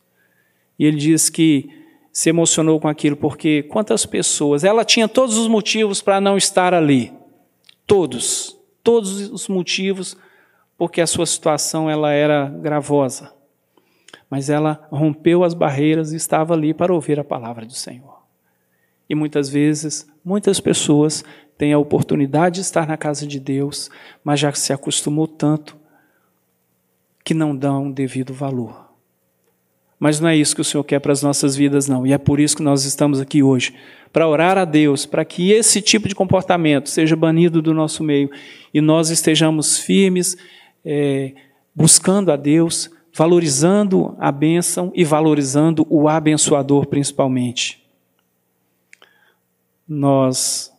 E 0.77 0.85
ele 0.85 0.97
diz 0.97 1.27
que 1.27 1.67
se 2.11 2.29
emocionou 2.29 2.79
com 2.79 2.87
aquilo, 2.87 3.17
porque 3.17 3.63
quantas 3.63 4.05
pessoas, 4.05 4.63
ela 4.63 4.85
tinha 4.85 5.07
todos 5.07 5.37
os 5.37 5.47
motivos 5.47 6.03
para 6.03 6.21
não 6.21 6.37
estar 6.37 6.71
ali. 6.71 7.11
Todos, 7.87 8.55
todos 8.83 9.31
os 9.31 9.47
motivos, 9.47 10.15
porque 10.77 11.01
a 11.01 11.07
sua 11.07 11.25
situação 11.25 11.89
ela 11.89 12.11
era 12.11 12.45
gravosa. 12.47 13.33
Mas 14.29 14.51
ela 14.51 14.87
rompeu 14.91 15.43
as 15.43 15.55
barreiras 15.55 16.13
e 16.13 16.15
estava 16.15 16.53
ali 16.53 16.75
para 16.75 16.93
ouvir 16.93 17.19
a 17.19 17.23
palavra 17.23 17.65
do 17.65 17.73
Senhor. 17.73 18.21
E 19.09 19.15
muitas 19.15 19.49
vezes, 19.49 20.07
muitas 20.23 20.59
pessoas 20.59 21.25
tem 21.57 21.73
a 21.73 21.79
oportunidade 21.79 22.55
de 22.55 22.61
estar 22.61 22.87
na 22.87 22.97
casa 22.97 23.25
de 23.25 23.39
Deus, 23.39 23.89
mas 24.23 24.39
já 24.39 24.51
se 24.53 24.73
acostumou 24.73 25.27
tanto 25.27 25.77
que 27.23 27.33
não 27.33 27.55
dão 27.55 27.91
devido 27.91 28.33
valor. 28.33 28.85
Mas 29.97 30.19
não 30.19 30.27
é 30.27 30.35
isso 30.35 30.53
que 30.53 30.61
o 30.61 30.63
Senhor 30.65 30.83
quer 30.83 30.99
para 30.99 31.13
as 31.13 31.23
nossas 31.23 31.55
vidas, 31.55 31.87
não. 31.87 32.05
E 32.05 32.11
é 32.11 32.17
por 32.17 32.39
isso 32.39 32.57
que 32.57 32.63
nós 32.63 32.83
estamos 32.83 33.21
aqui 33.21 33.41
hoje 33.41 33.73
para 34.11 34.27
orar 34.27 34.57
a 34.57 34.65
Deus, 34.65 35.05
para 35.05 35.23
que 35.23 35.51
esse 35.51 35.81
tipo 35.81 36.07
de 36.07 36.15
comportamento 36.15 36.89
seja 36.89 37.15
banido 37.15 37.61
do 37.61 37.73
nosso 37.73 38.03
meio 38.03 38.29
e 38.73 38.81
nós 38.81 39.09
estejamos 39.09 39.79
firmes, 39.79 40.37
é, 40.83 41.33
buscando 41.73 42.31
a 42.31 42.35
Deus, 42.35 42.89
valorizando 43.13 44.15
a 44.19 44.31
bênção 44.31 44.91
e 44.93 45.03
valorizando 45.03 45.87
o 45.89 46.09
abençoador 46.09 46.85
principalmente. 46.87 47.81
Nós 49.87 50.74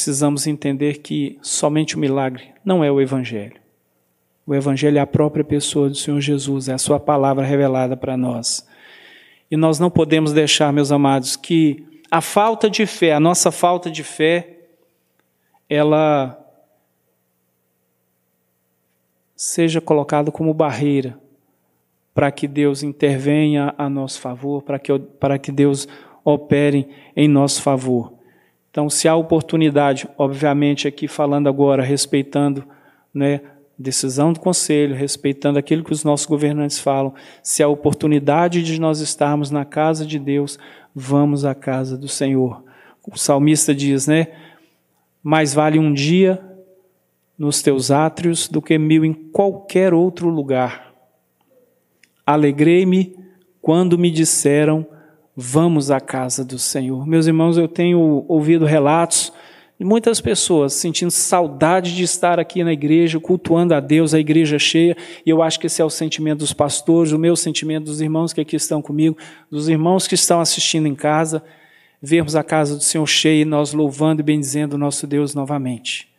precisamos 0.00 0.46
entender 0.46 1.00
que 1.00 1.38
somente 1.42 1.94
o 1.94 1.98
milagre 1.98 2.54
não 2.64 2.82
é 2.82 2.90
o 2.90 3.02
Evangelho. 3.02 3.60
O 4.46 4.54
Evangelho 4.54 4.96
é 4.96 5.00
a 5.00 5.06
própria 5.06 5.44
pessoa 5.44 5.90
do 5.90 5.94
Senhor 5.94 6.18
Jesus, 6.22 6.70
é 6.70 6.72
a 6.72 6.78
Sua 6.78 6.98
palavra 6.98 7.44
revelada 7.44 7.98
para 7.98 8.16
nós. 8.16 8.66
E 9.50 9.58
nós 9.58 9.78
não 9.78 9.90
podemos 9.90 10.32
deixar, 10.32 10.72
meus 10.72 10.90
amados, 10.90 11.36
que 11.36 11.86
a 12.10 12.22
falta 12.22 12.70
de 12.70 12.86
fé, 12.86 13.12
a 13.12 13.20
nossa 13.20 13.52
falta 13.52 13.90
de 13.90 14.02
fé, 14.02 14.60
ela 15.68 16.34
seja 19.36 19.82
colocada 19.82 20.32
como 20.32 20.54
barreira 20.54 21.20
para 22.14 22.32
que 22.32 22.48
Deus 22.48 22.82
intervenha 22.82 23.74
a 23.76 23.90
nosso 23.90 24.18
favor, 24.18 24.62
para 24.62 24.78
que, 24.78 24.98
para 24.98 25.38
que 25.38 25.52
Deus 25.52 25.86
opere 26.24 26.88
em 27.14 27.28
nosso 27.28 27.60
favor. 27.60 28.18
Então, 28.70 28.88
se 28.88 29.08
há 29.08 29.16
oportunidade, 29.16 30.08
obviamente 30.16 30.86
aqui 30.86 31.08
falando 31.08 31.48
agora, 31.48 31.82
respeitando 31.82 32.64
né, 33.12 33.40
decisão 33.76 34.32
do 34.32 34.38
conselho, 34.38 34.94
respeitando 34.94 35.58
aquilo 35.58 35.82
que 35.82 35.92
os 35.92 36.04
nossos 36.04 36.26
governantes 36.26 36.78
falam, 36.78 37.12
se 37.42 37.62
há 37.62 37.68
oportunidade 37.68 38.62
de 38.62 38.80
nós 38.80 39.00
estarmos 39.00 39.50
na 39.50 39.64
casa 39.64 40.06
de 40.06 40.18
Deus, 40.18 40.58
vamos 40.94 41.44
à 41.44 41.54
casa 41.54 41.98
do 41.98 42.06
Senhor. 42.06 42.62
O 43.10 43.18
salmista 43.18 43.74
diz, 43.74 44.06
né? 44.06 44.28
Mais 45.22 45.52
vale 45.52 45.78
um 45.78 45.92
dia 45.92 46.40
nos 47.36 47.62
teus 47.62 47.90
átrios 47.90 48.46
do 48.46 48.60
que 48.60 48.78
mil 48.78 49.04
em 49.04 49.12
qualquer 49.12 49.94
outro 49.94 50.28
lugar. 50.28 50.94
Alegrei-me 52.24 53.16
quando 53.60 53.98
me 53.98 54.10
disseram 54.10 54.86
Vamos 55.42 55.90
à 55.90 55.98
casa 55.98 56.44
do 56.44 56.58
Senhor. 56.58 57.06
Meus 57.06 57.26
irmãos, 57.26 57.56
eu 57.56 57.66
tenho 57.66 58.26
ouvido 58.28 58.66
relatos 58.66 59.32
de 59.78 59.86
muitas 59.86 60.20
pessoas 60.20 60.74
sentindo 60.74 61.10
saudade 61.10 61.96
de 61.96 62.02
estar 62.02 62.38
aqui 62.38 62.62
na 62.62 62.74
igreja, 62.74 63.18
cultuando 63.18 63.72
a 63.72 63.80
Deus, 63.80 64.12
a 64.12 64.20
igreja 64.20 64.58
cheia, 64.58 64.94
e 65.24 65.30
eu 65.30 65.42
acho 65.42 65.58
que 65.58 65.66
esse 65.66 65.80
é 65.80 65.84
o 65.84 65.88
sentimento 65.88 66.40
dos 66.40 66.52
pastores, 66.52 67.12
o 67.12 67.18
meu 67.18 67.34
sentimento 67.36 67.84
dos 67.84 68.02
irmãos 68.02 68.34
que 68.34 68.40
aqui 68.42 68.54
estão 68.54 68.82
comigo, 68.82 69.16
dos 69.50 69.66
irmãos 69.66 70.06
que 70.06 70.14
estão 70.14 70.42
assistindo 70.42 70.86
em 70.86 70.94
casa, 70.94 71.42
vermos 72.02 72.36
a 72.36 72.44
casa 72.44 72.76
do 72.76 72.82
Senhor 72.82 73.06
cheia 73.06 73.40
e 73.40 73.46
nós 73.46 73.72
louvando 73.72 74.20
e 74.20 74.22
bendizendo 74.22 74.74
o 74.74 74.78
nosso 74.78 75.06
Deus 75.06 75.34
novamente. 75.34 76.09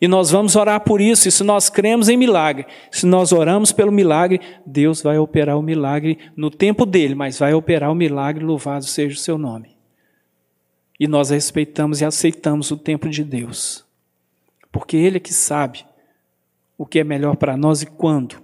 E 0.00 0.06
nós 0.06 0.30
vamos 0.30 0.56
orar 0.56 0.80
por 0.80 1.00
isso, 1.00 1.28
e 1.28 1.30
se 1.32 1.42
nós 1.42 1.70
cremos 1.70 2.08
em 2.08 2.16
milagre, 2.16 2.66
se 2.90 3.06
nós 3.06 3.32
oramos 3.32 3.72
pelo 3.72 3.90
milagre, 3.90 4.40
Deus 4.66 5.02
vai 5.02 5.18
operar 5.18 5.58
o 5.58 5.62
milagre 5.62 6.18
no 6.36 6.50
tempo 6.50 6.84
dele, 6.84 7.14
mas 7.14 7.38
vai 7.38 7.54
operar 7.54 7.90
o 7.90 7.94
milagre, 7.94 8.44
louvado 8.44 8.84
seja 8.84 9.14
o 9.14 9.18
seu 9.18 9.38
nome. 9.38 9.76
E 11.00 11.06
nós 11.06 11.30
respeitamos 11.30 12.00
e 12.00 12.04
aceitamos 12.04 12.70
o 12.70 12.76
tempo 12.76 13.08
de 13.08 13.24
Deus, 13.24 13.84
porque 14.70 14.96
Ele 14.96 15.16
é 15.16 15.20
que 15.20 15.32
sabe 15.32 15.84
o 16.76 16.84
que 16.84 16.98
é 16.98 17.04
melhor 17.04 17.36
para 17.36 17.56
nós 17.56 17.82
e 17.82 17.86
quando. 17.86 18.36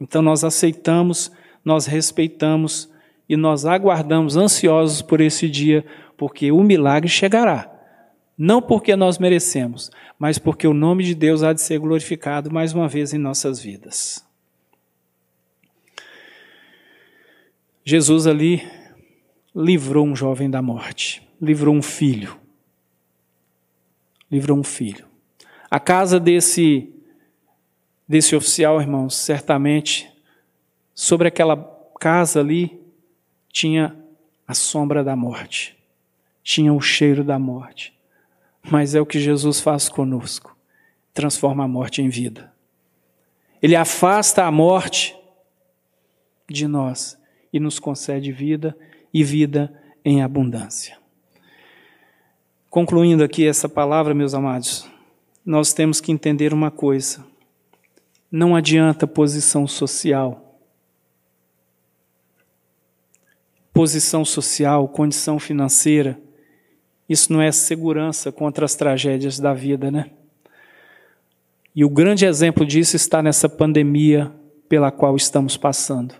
Então 0.00 0.22
nós 0.22 0.44
aceitamos, 0.44 1.30
nós 1.62 1.86
respeitamos 1.86 2.90
e 3.28 3.36
nós 3.36 3.64
aguardamos 3.64 4.36
ansiosos 4.36 5.02
por 5.02 5.20
esse 5.20 5.48
dia, 5.48 5.84
porque 6.16 6.50
o 6.50 6.62
milagre 6.62 7.08
chegará. 7.08 7.69
Não 8.42 8.62
porque 8.62 8.96
nós 8.96 9.18
merecemos, 9.18 9.90
mas 10.18 10.38
porque 10.38 10.66
o 10.66 10.72
nome 10.72 11.04
de 11.04 11.14
Deus 11.14 11.42
há 11.42 11.52
de 11.52 11.60
ser 11.60 11.78
glorificado 11.78 12.50
mais 12.50 12.72
uma 12.72 12.88
vez 12.88 13.12
em 13.12 13.18
nossas 13.18 13.60
vidas. 13.60 14.26
Jesus 17.84 18.26
ali 18.26 18.66
livrou 19.54 20.06
um 20.06 20.16
jovem 20.16 20.48
da 20.48 20.62
morte, 20.62 21.22
livrou 21.38 21.74
um 21.74 21.82
filho. 21.82 22.40
Livrou 24.30 24.56
um 24.56 24.64
filho. 24.64 25.04
A 25.70 25.78
casa 25.78 26.18
desse 26.18 26.90
desse 28.08 28.34
oficial, 28.34 28.80
irmãos, 28.80 29.16
certamente 29.16 30.10
sobre 30.94 31.28
aquela 31.28 31.58
casa 32.00 32.40
ali 32.40 32.80
tinha 33.52 33.94
a 34.48 34.54
sombra 34.54 35.04
da 35.04 35.14
morte. 35.14 35.76
Tinha 36.42 36.72
o 36.72 36.80
cheiro 36.80 37.22
da 37.22 37.38
morte 37.38 37.99
mas 38.62 38.94
é 38.94 39.00
o 39.00 39.06
que 39.06 39.20
Jesus 39.20 39.60
faz 39.60 39.88
conosco 39.88 40.56
transforma 41.12 41.64
a 41.64 41.68
morte 41.68 42.02
em 42.02 42.08
vida. 42.08 42.52
Ele 43.62 43.76
afasta 43.76 44.44
a 44.44 44.50
morte 44.50 45.16
de 46.48 46.66
nós 46.66 47.18
e 47.52 47.60
nos 47.60 47.78
concede 47.78 48.32
vida 48.32 48.76
e 49.12 49.22
vida 49.22 49.72
em 50.04 50.22
abundância. 50.22 50.98
Concluindo 52.68 53.22
aqui 53.22 53.46
essa 53.46 53.68
palavra, 53.68 54.14
meus 54.14 54.32
amados, 54.32 54.88
nós 55.44 55.72
temos 55.72 56.00
que 56.00 56.12
entender 56.12 56.54
uma 56.54 56.70
coisa: 56.70 57.26
não 58.30 58.56
adianta 58.56 59.06
posição 59.06 59.66
social. 59.66 60.46
Posição 63.72 64.24
social, 64.24 64.88
condição 64.88 65.38
financeira 65.38 66.20
isso 67.10 67.32
não 67.32 67.42
é 67.42 67.50
segurança 67.50 68.30
contra 68.30 68.64
as 68.64 68.76
tragédias 68.76 69.40
da 69.40 69.52
vida, 69.52 69.90
né? 69.90 70.12
E 71.74 71.84
o 71.84 71.90
grande 71.90 72.24
exemplo 72.24 72.64
disso 72.64 72.94
está 72.94 73.20
nessa 73.20 73.48
pandemia 73.48 74.32
pela 74.68 74.92
qual 74.92 75.16
estamos 75.16 75.56
passando. 75.56 76.14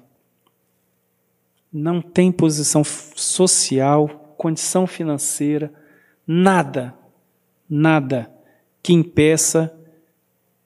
Não 1.72 2.02
tem 2.02 2.32
posição 2.32 2.82
social, 2.82 4.34
condição 4.36 4.84
financeira, 4.84 5.72
nada, 6.26 6.92
nada 7.68 8.28
que 8.82 8.92
impeça 8.92 9.72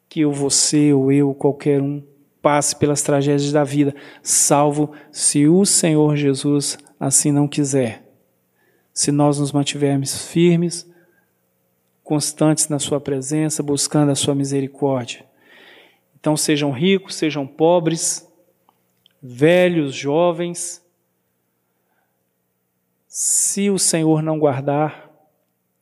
que 0.08 0.20
eu, 0.20 0.32
você 0.32 0.90
ou 0.94 1.12
eu, 1.12 1.34
qualquer 1.34 1.82
um, 1.82 2.02
passe 2.40 2.74
pelas 2.74 3.02
tragédias 3.02 3.52
da 3.52 3.62
vida, 3.62 3.94
salvo 4.22 4.92
se 5.12 5.46
o 5.46 5.66
Senhor 5.66 6.16
Jesus 6.16 6.78
assim 6.98 7.30
não 7.30 7.46
quiser 7.46 8.03
se 8.94 9.10
nós 9.10 9.40
nos 9.40 9.50
mantivermos 9.50 10.28
firmes, 10.28 10.88
constantes 12.04 12.68
na 12.68 12.78
Sua 12.78 13.00
presença, 13.00 13.62
buscando 13.62 14.12
a 14.12 14.14
Sua 14.14 14.36
misericórdia. 14.36 15.26
Então, 16.18 16.36
sejam 16.36 16.70
ricos, 16.70 17.16
sejam 17.16 17.44
pobres, 17.44 18.26
velhos, 19.20 19.94
jovens, 19.94 20.80
se 23.08 23.68
o 23.68 23.78
Senhor 23.78 24.22
não 24.22 24.38
guardar, 24.38 25.10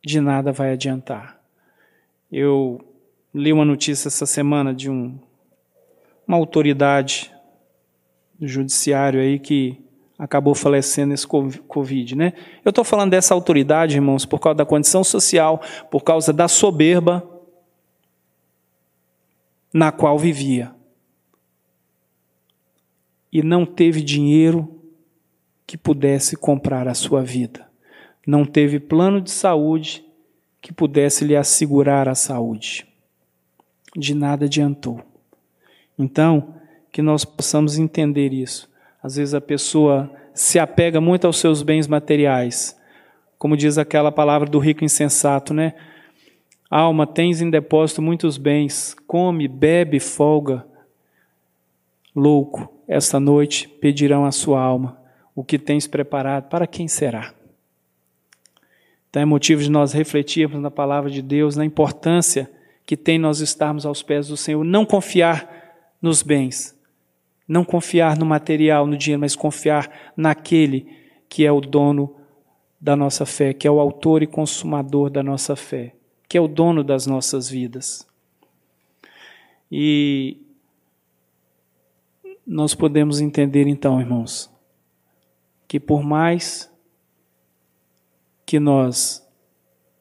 de 0.05 0.21
nada 0.21 0.51
vai 0.51 0.73
adiantar. 0.73 1.41
Eu 2.31 2.81
li 3.35 3.53
uma 3.53 3.65
notícia 3.65 4.09
essa 4.09 4.27
semana 4.27 4.75
de 4.75 4.91
um, 4.91 5.19
uma 6.27 6.37
autoridade 6.37 7.33
do 8.39 8.49
judiciário 8.49 9.21
aí 9.21 9.39
que 9.39 9.81
acabou 10.23 10.55
falecendo 10.55 11.09
nesse 11.09 11.27
Covid, 11.27 12.15
né? 12.15 12.33
Eu 12.65 12.71
estou 12.71 12.85
falando 12.85 13.11
dessa 13.11 13.35
autoridade, 13.35 13.97
irmãos, 13.97 14.25
por 14.25 14.39
causa 14.39 14.59
da 14.59 14.65
condição 14.65 15.03
social, 15.03 15.61
por 15.91 16.05
causa 16.05 16.33
da 16.33 16.47
soberba, 16.47 17.29
na 19.75 19.91
qual 19.91 20.17
vivia. 20.17 20.73
E 23.33 23.43
não 23.43 23.67
teve 23.67 24.01
dinheiro 24.01 24.81
que 25.67 25.77
pudesse 25.77 26.37
comprar 26.37 26.87
a 26.87 26.95
sua 26.95 27.21
vida. 27.21 27.69
Não 28.25 28.45
teve 28.45 28.79
plano 28.79 29.21
de 29.21 29.31
saúde 29.33 30.05
que 30.61 30.73
pudesse 30.73 31.25
lhe 31.25 31.35
assegurar 31.35 32.09
a 32.09 32.15
saúde. 32.15 32.87
De 33.97 34.15
nada 34.15 34.45
adiantou. 34.45 35.01
Então, 35.99 36.55
que 36.93 37.03
nós 37.03 37.25
possamos 37.25 37.77
entender 37.77 38.33
isso. 38.33 38.71
Às 39.03 39.17
vezes 39.17 39.35
a 39.35 39.41
pessoa 39.41 40.11
se 40.33 40.59
apega 40.59 41.01
muito 41.01 41.27
aos 41.27 41.39
seus 41.39 41.63
bens 41.63 41.87
materiais. 41.87 42.79
Como 43.39 43.57
diz 43.57 43.79
aquela 43.79 44.13
palavra 44.13 44.49
do 44.49 44.59
rico 44.59 44.85
insensato, 44.85 45.53
né? 45.53 45.75
Alma, 46.71 47.07
tens 47.07 47.43
em 47.43 47.51
depósito 47.51 48.01
muitos 48.01 48.39
bens, 48.39 48.95
come, 49.07 49.49
bebe, 49.49 49.99
folga. 50.01 50.65
Louco, 52.15 52.73
esta 52.87 53.19
noite 53.19 53.69
pedirão 53.69 54.25
a 54.25 54.33
sua 54.33 54.61
alma 54.61 55.03
o 55.35 55.43
que 55.43 55.59
tens 55.59 55.87
preparado, 55.87 56.49
para 56.49 56.67
quem 56.67 56.87
será? 56.87 57.35
Então 59.09 59.23
é 59.23 59.25
motivo 59.25 59.63
de 59.63 59.71
nós 59.71 59.93
refletirmos 59.93 60.61
na 60.61 60.71
palavra 60.71 61.11
de 61.11 61.21
Deus, 61.21 61.57
na 61.57 61.65
importância 61.65 62.51
que 62.85 62.97
tem 62.97 63.19
nós 63.19 63.41
estarmos 63.41 63.87
aos 63.87 64.03
pés 64.03 64.29
do 64.29 64.37
Senhor, 64.37 64.65
não 64.65 64.85
confiar 64.85 65.95
nos 66.01 66.23
bens, 66.23 66.77
não 67.47 67.65
confiar 67.65 68.17
no 68.17 68.27
material, 68.27 68.87
no 68.87 68.97
dinheiro, 68.97 69.21
mas 69.21 69.37
confiar 69.37 70.13
naquele 70.17 70.87
que 71.29 71.45
é 71.45 71.53
o 71.53 71.61
dono 71.61 72.15
da 72.81 72.97
nossa 72.97 73.25
fé, 73.25 73.53
que 73.53 73.67
é 73.67 73.71
o 73.71 73.81
autor 73.81 74.23
e 74.23 74.27
consumador 74.27 75.11
da 75.11 75.23
nossa 75.23 75.57
fé 75.57 75.95
que 76.33 76.39
é 76.39 76.41
o 76.41 76.49
dono 76.49 76.83
das 76.83 77.07
nossas 77.07 77.51
vidas. 77.51 78.09
E 79.71 80.41
nós 82.47 82.75
podemos 82.75 83.21
entender 83.21 83.67
então, 83.67 84.01
irmãos, 84.01 84.51
que 85.69 85.79
por 85.79 86.03
mais 86.03 86.73
que 88.47 88.59
nós 88.59 89.23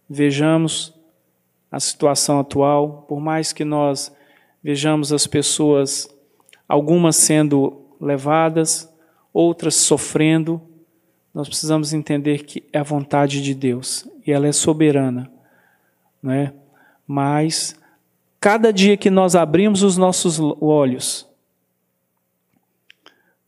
vejamos 0.10 0.94
a 1.70 1.82
situação 1.82 2.40
atual, 2.40 3.02
por 3.10 3.20
mais 3.20 3.52
que 3.52 3.66
nós 3.66 4.10
vejamos 4.64 5.12
as 5.12 5.28
pessoas, 5.28 6.08
algumas 6.72 7.16
sendo 7.16 7.82
levadas, 8.00 8.92
outras 9.34 9.76
sofrendo, 9.76 10.62
nós 11.34 11.48
precisamos 11.48 11.94
entender 11.94 12.44
que 12.44 12.64
é 12.74 12.80
a 12.80 12.84
vontade 12.84 13.42
de 13.42 13.54
Deus 13.54 14.08
e 14.26 14.32
ela 14.32 14.48
é 14.48 14.52
soberana 14.52 15.32
né? 16.22 16.54
Mas 17.08 17.76
cada 18.40 18.72
dia 18.72 18.96
que 18.96 19.10
nós 19.10 19.36
abrimos 19.36 19.84
os 19.84 19.98
nossos 19.98 20.40
olhos, 20.62 21.28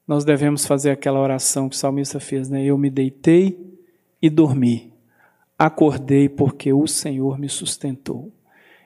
nós 0.08 0.26
devemos 0.26 0.66
fazer 0.66 0.92
aquela 0.92 1.20
oração 1.20 1.70
que 1.70 1.76
o 1.76 1.80
salmista 1.80 2.20
fez, 2.20 2.50
né? 2.50 2.64
Eu 2.64 2.78
me 2.78 2.90
deitei 2.90 3.58
e 4.22 4.30
dormi. 4.30 4.92
Acordei 5.58 6.28
porque 6.28 6.74
o 6.74 6.88
Senhor 6.88 7.40
me 7.40 7.48
sustentou. 7.48 8.32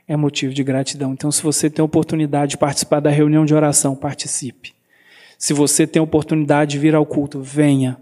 É 0.07 0.15
motivo 0.15 0.53
de 0.53 0.63
gratidão. 0.63 1.11
Então, 1.11 1.31
se 1.31 1.43
você 1.43 1.69
tem 1.69 1.83
oportunidade 1.83 2.51
de 2.51 2.57
participar 2.57 3.01
da 3.01 3.09
reunião 3.09 3.45
de 3.45 3.53
oração, 3.53 3.95
participe. 3.95 4.73
Se 5.37 5.53
você 5.53 5.85
tem 5.85 6.01
oportunidade 6.01 6.71
de 6.71 6.79
vir 6.79 6.95
ao 6.95 7.05
culto, 7.05 7.41
venha. 7.41 7.97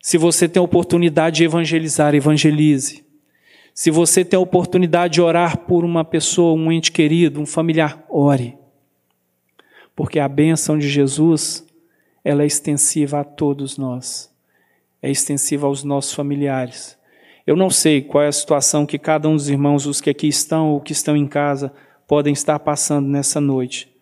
Se 0.00 0.18
você 0.18 0.48
tem 0.48 0.60
oportunidade 0.60 1.36
de 1.36 1.44
evangelizar, 1.44 2.14
evangelize. 2.14 3.04
Se 3.72 3.90
você 3.90 4.24
tem 4.24 4.38
oportunidade 4.38 5.14
de 5.14 5.20
orar 5.22 5.58
por 5.58 5.84
uma 5.84 6.04
pessoa, 6.04 6.60
um 6.60 6.70
ente 6.70 6.90
querido, 6.90 7.40
um 7.40 7.46
familiar, 7.46 8.04
ore. 8.08 8.58
Porque 9.94 10.18
a 10.18 10.28
bênção 10.28 10.76
de 10.76 10.88
Jesus, 10.88 11.64
ela 12.24 12.42
é 12.42 12.46
extensiva 12.46 13.20
a 13.20 13.24
todos 13.24 13.78
nós. 13.78 14.30
É 15.00 15.10
extensiva 15.10 15.66
aos 15.66 15.84
nossos 15.84 16.12
familiares. 16.12 16.98
Eu 17.46 17.56
não 17.56 17.70
sei 17.70 18.00
qual 18.00 18.22
é 18.24 18.28
a 18.28 18.32
situação 18.32 18.86
que 18.86 18.98
cada 18.98 19.28
um 19.28 19.34
dos 19.34 19.48
irmãos, 19.48 19.86
os 19.86 20.00
que 20.00 20.10
aqui 20.10 20.28
estão 20.28 20.70
ou 20.70 20.80
que 20.80 20.92
estão 20.92 21.16
em 21.16 21.26
casa, 21.26 21.72
podem 22.06 22.32
estar 22.32 22.58
passando 22.58 23.08
nessa 23.08 23.40
noite. 23.40 23.92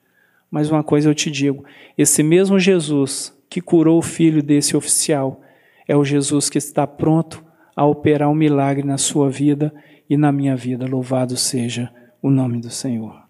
Mas 0.50 0.70
uma 0.70 0.83
coisa 0.83 1.09
eu 1.09 1.14
te 1.14 1.31
digo: 1.31 1.64
esse 1.96 2.22
mesmo 2.22 2.59
Jesus 2.59 3.35
que 3.48 3.61
curou 3.61 3.98
o 3.98 4.03
filho 4.03 4.42
desse 4.42 4.76
oficial 4.76 5.40
é 5.87 5.96
o 5.96 6.05
Jesus 6.05 6.50
que 6.50 6.59
está 6.59 6.87
pronto 6.87 7.44
a 7.74 7.85
operar 7.85 8.29
um 8.29 8.35
milagre 8.35 8.87
na 8.87 8.98
sua 8.98 9.31
vida 9.31 9.72
e 10.09 10.16
na 10.16 10.31
minha 10.31 10.57
vida. 10.57 10.87
Louvado 10.87 11.37
seja 11.37 11.90
o 12.22 12.31
nome 12.31 12.61
do 12.61 12.70
Senhor. 12.70 13.20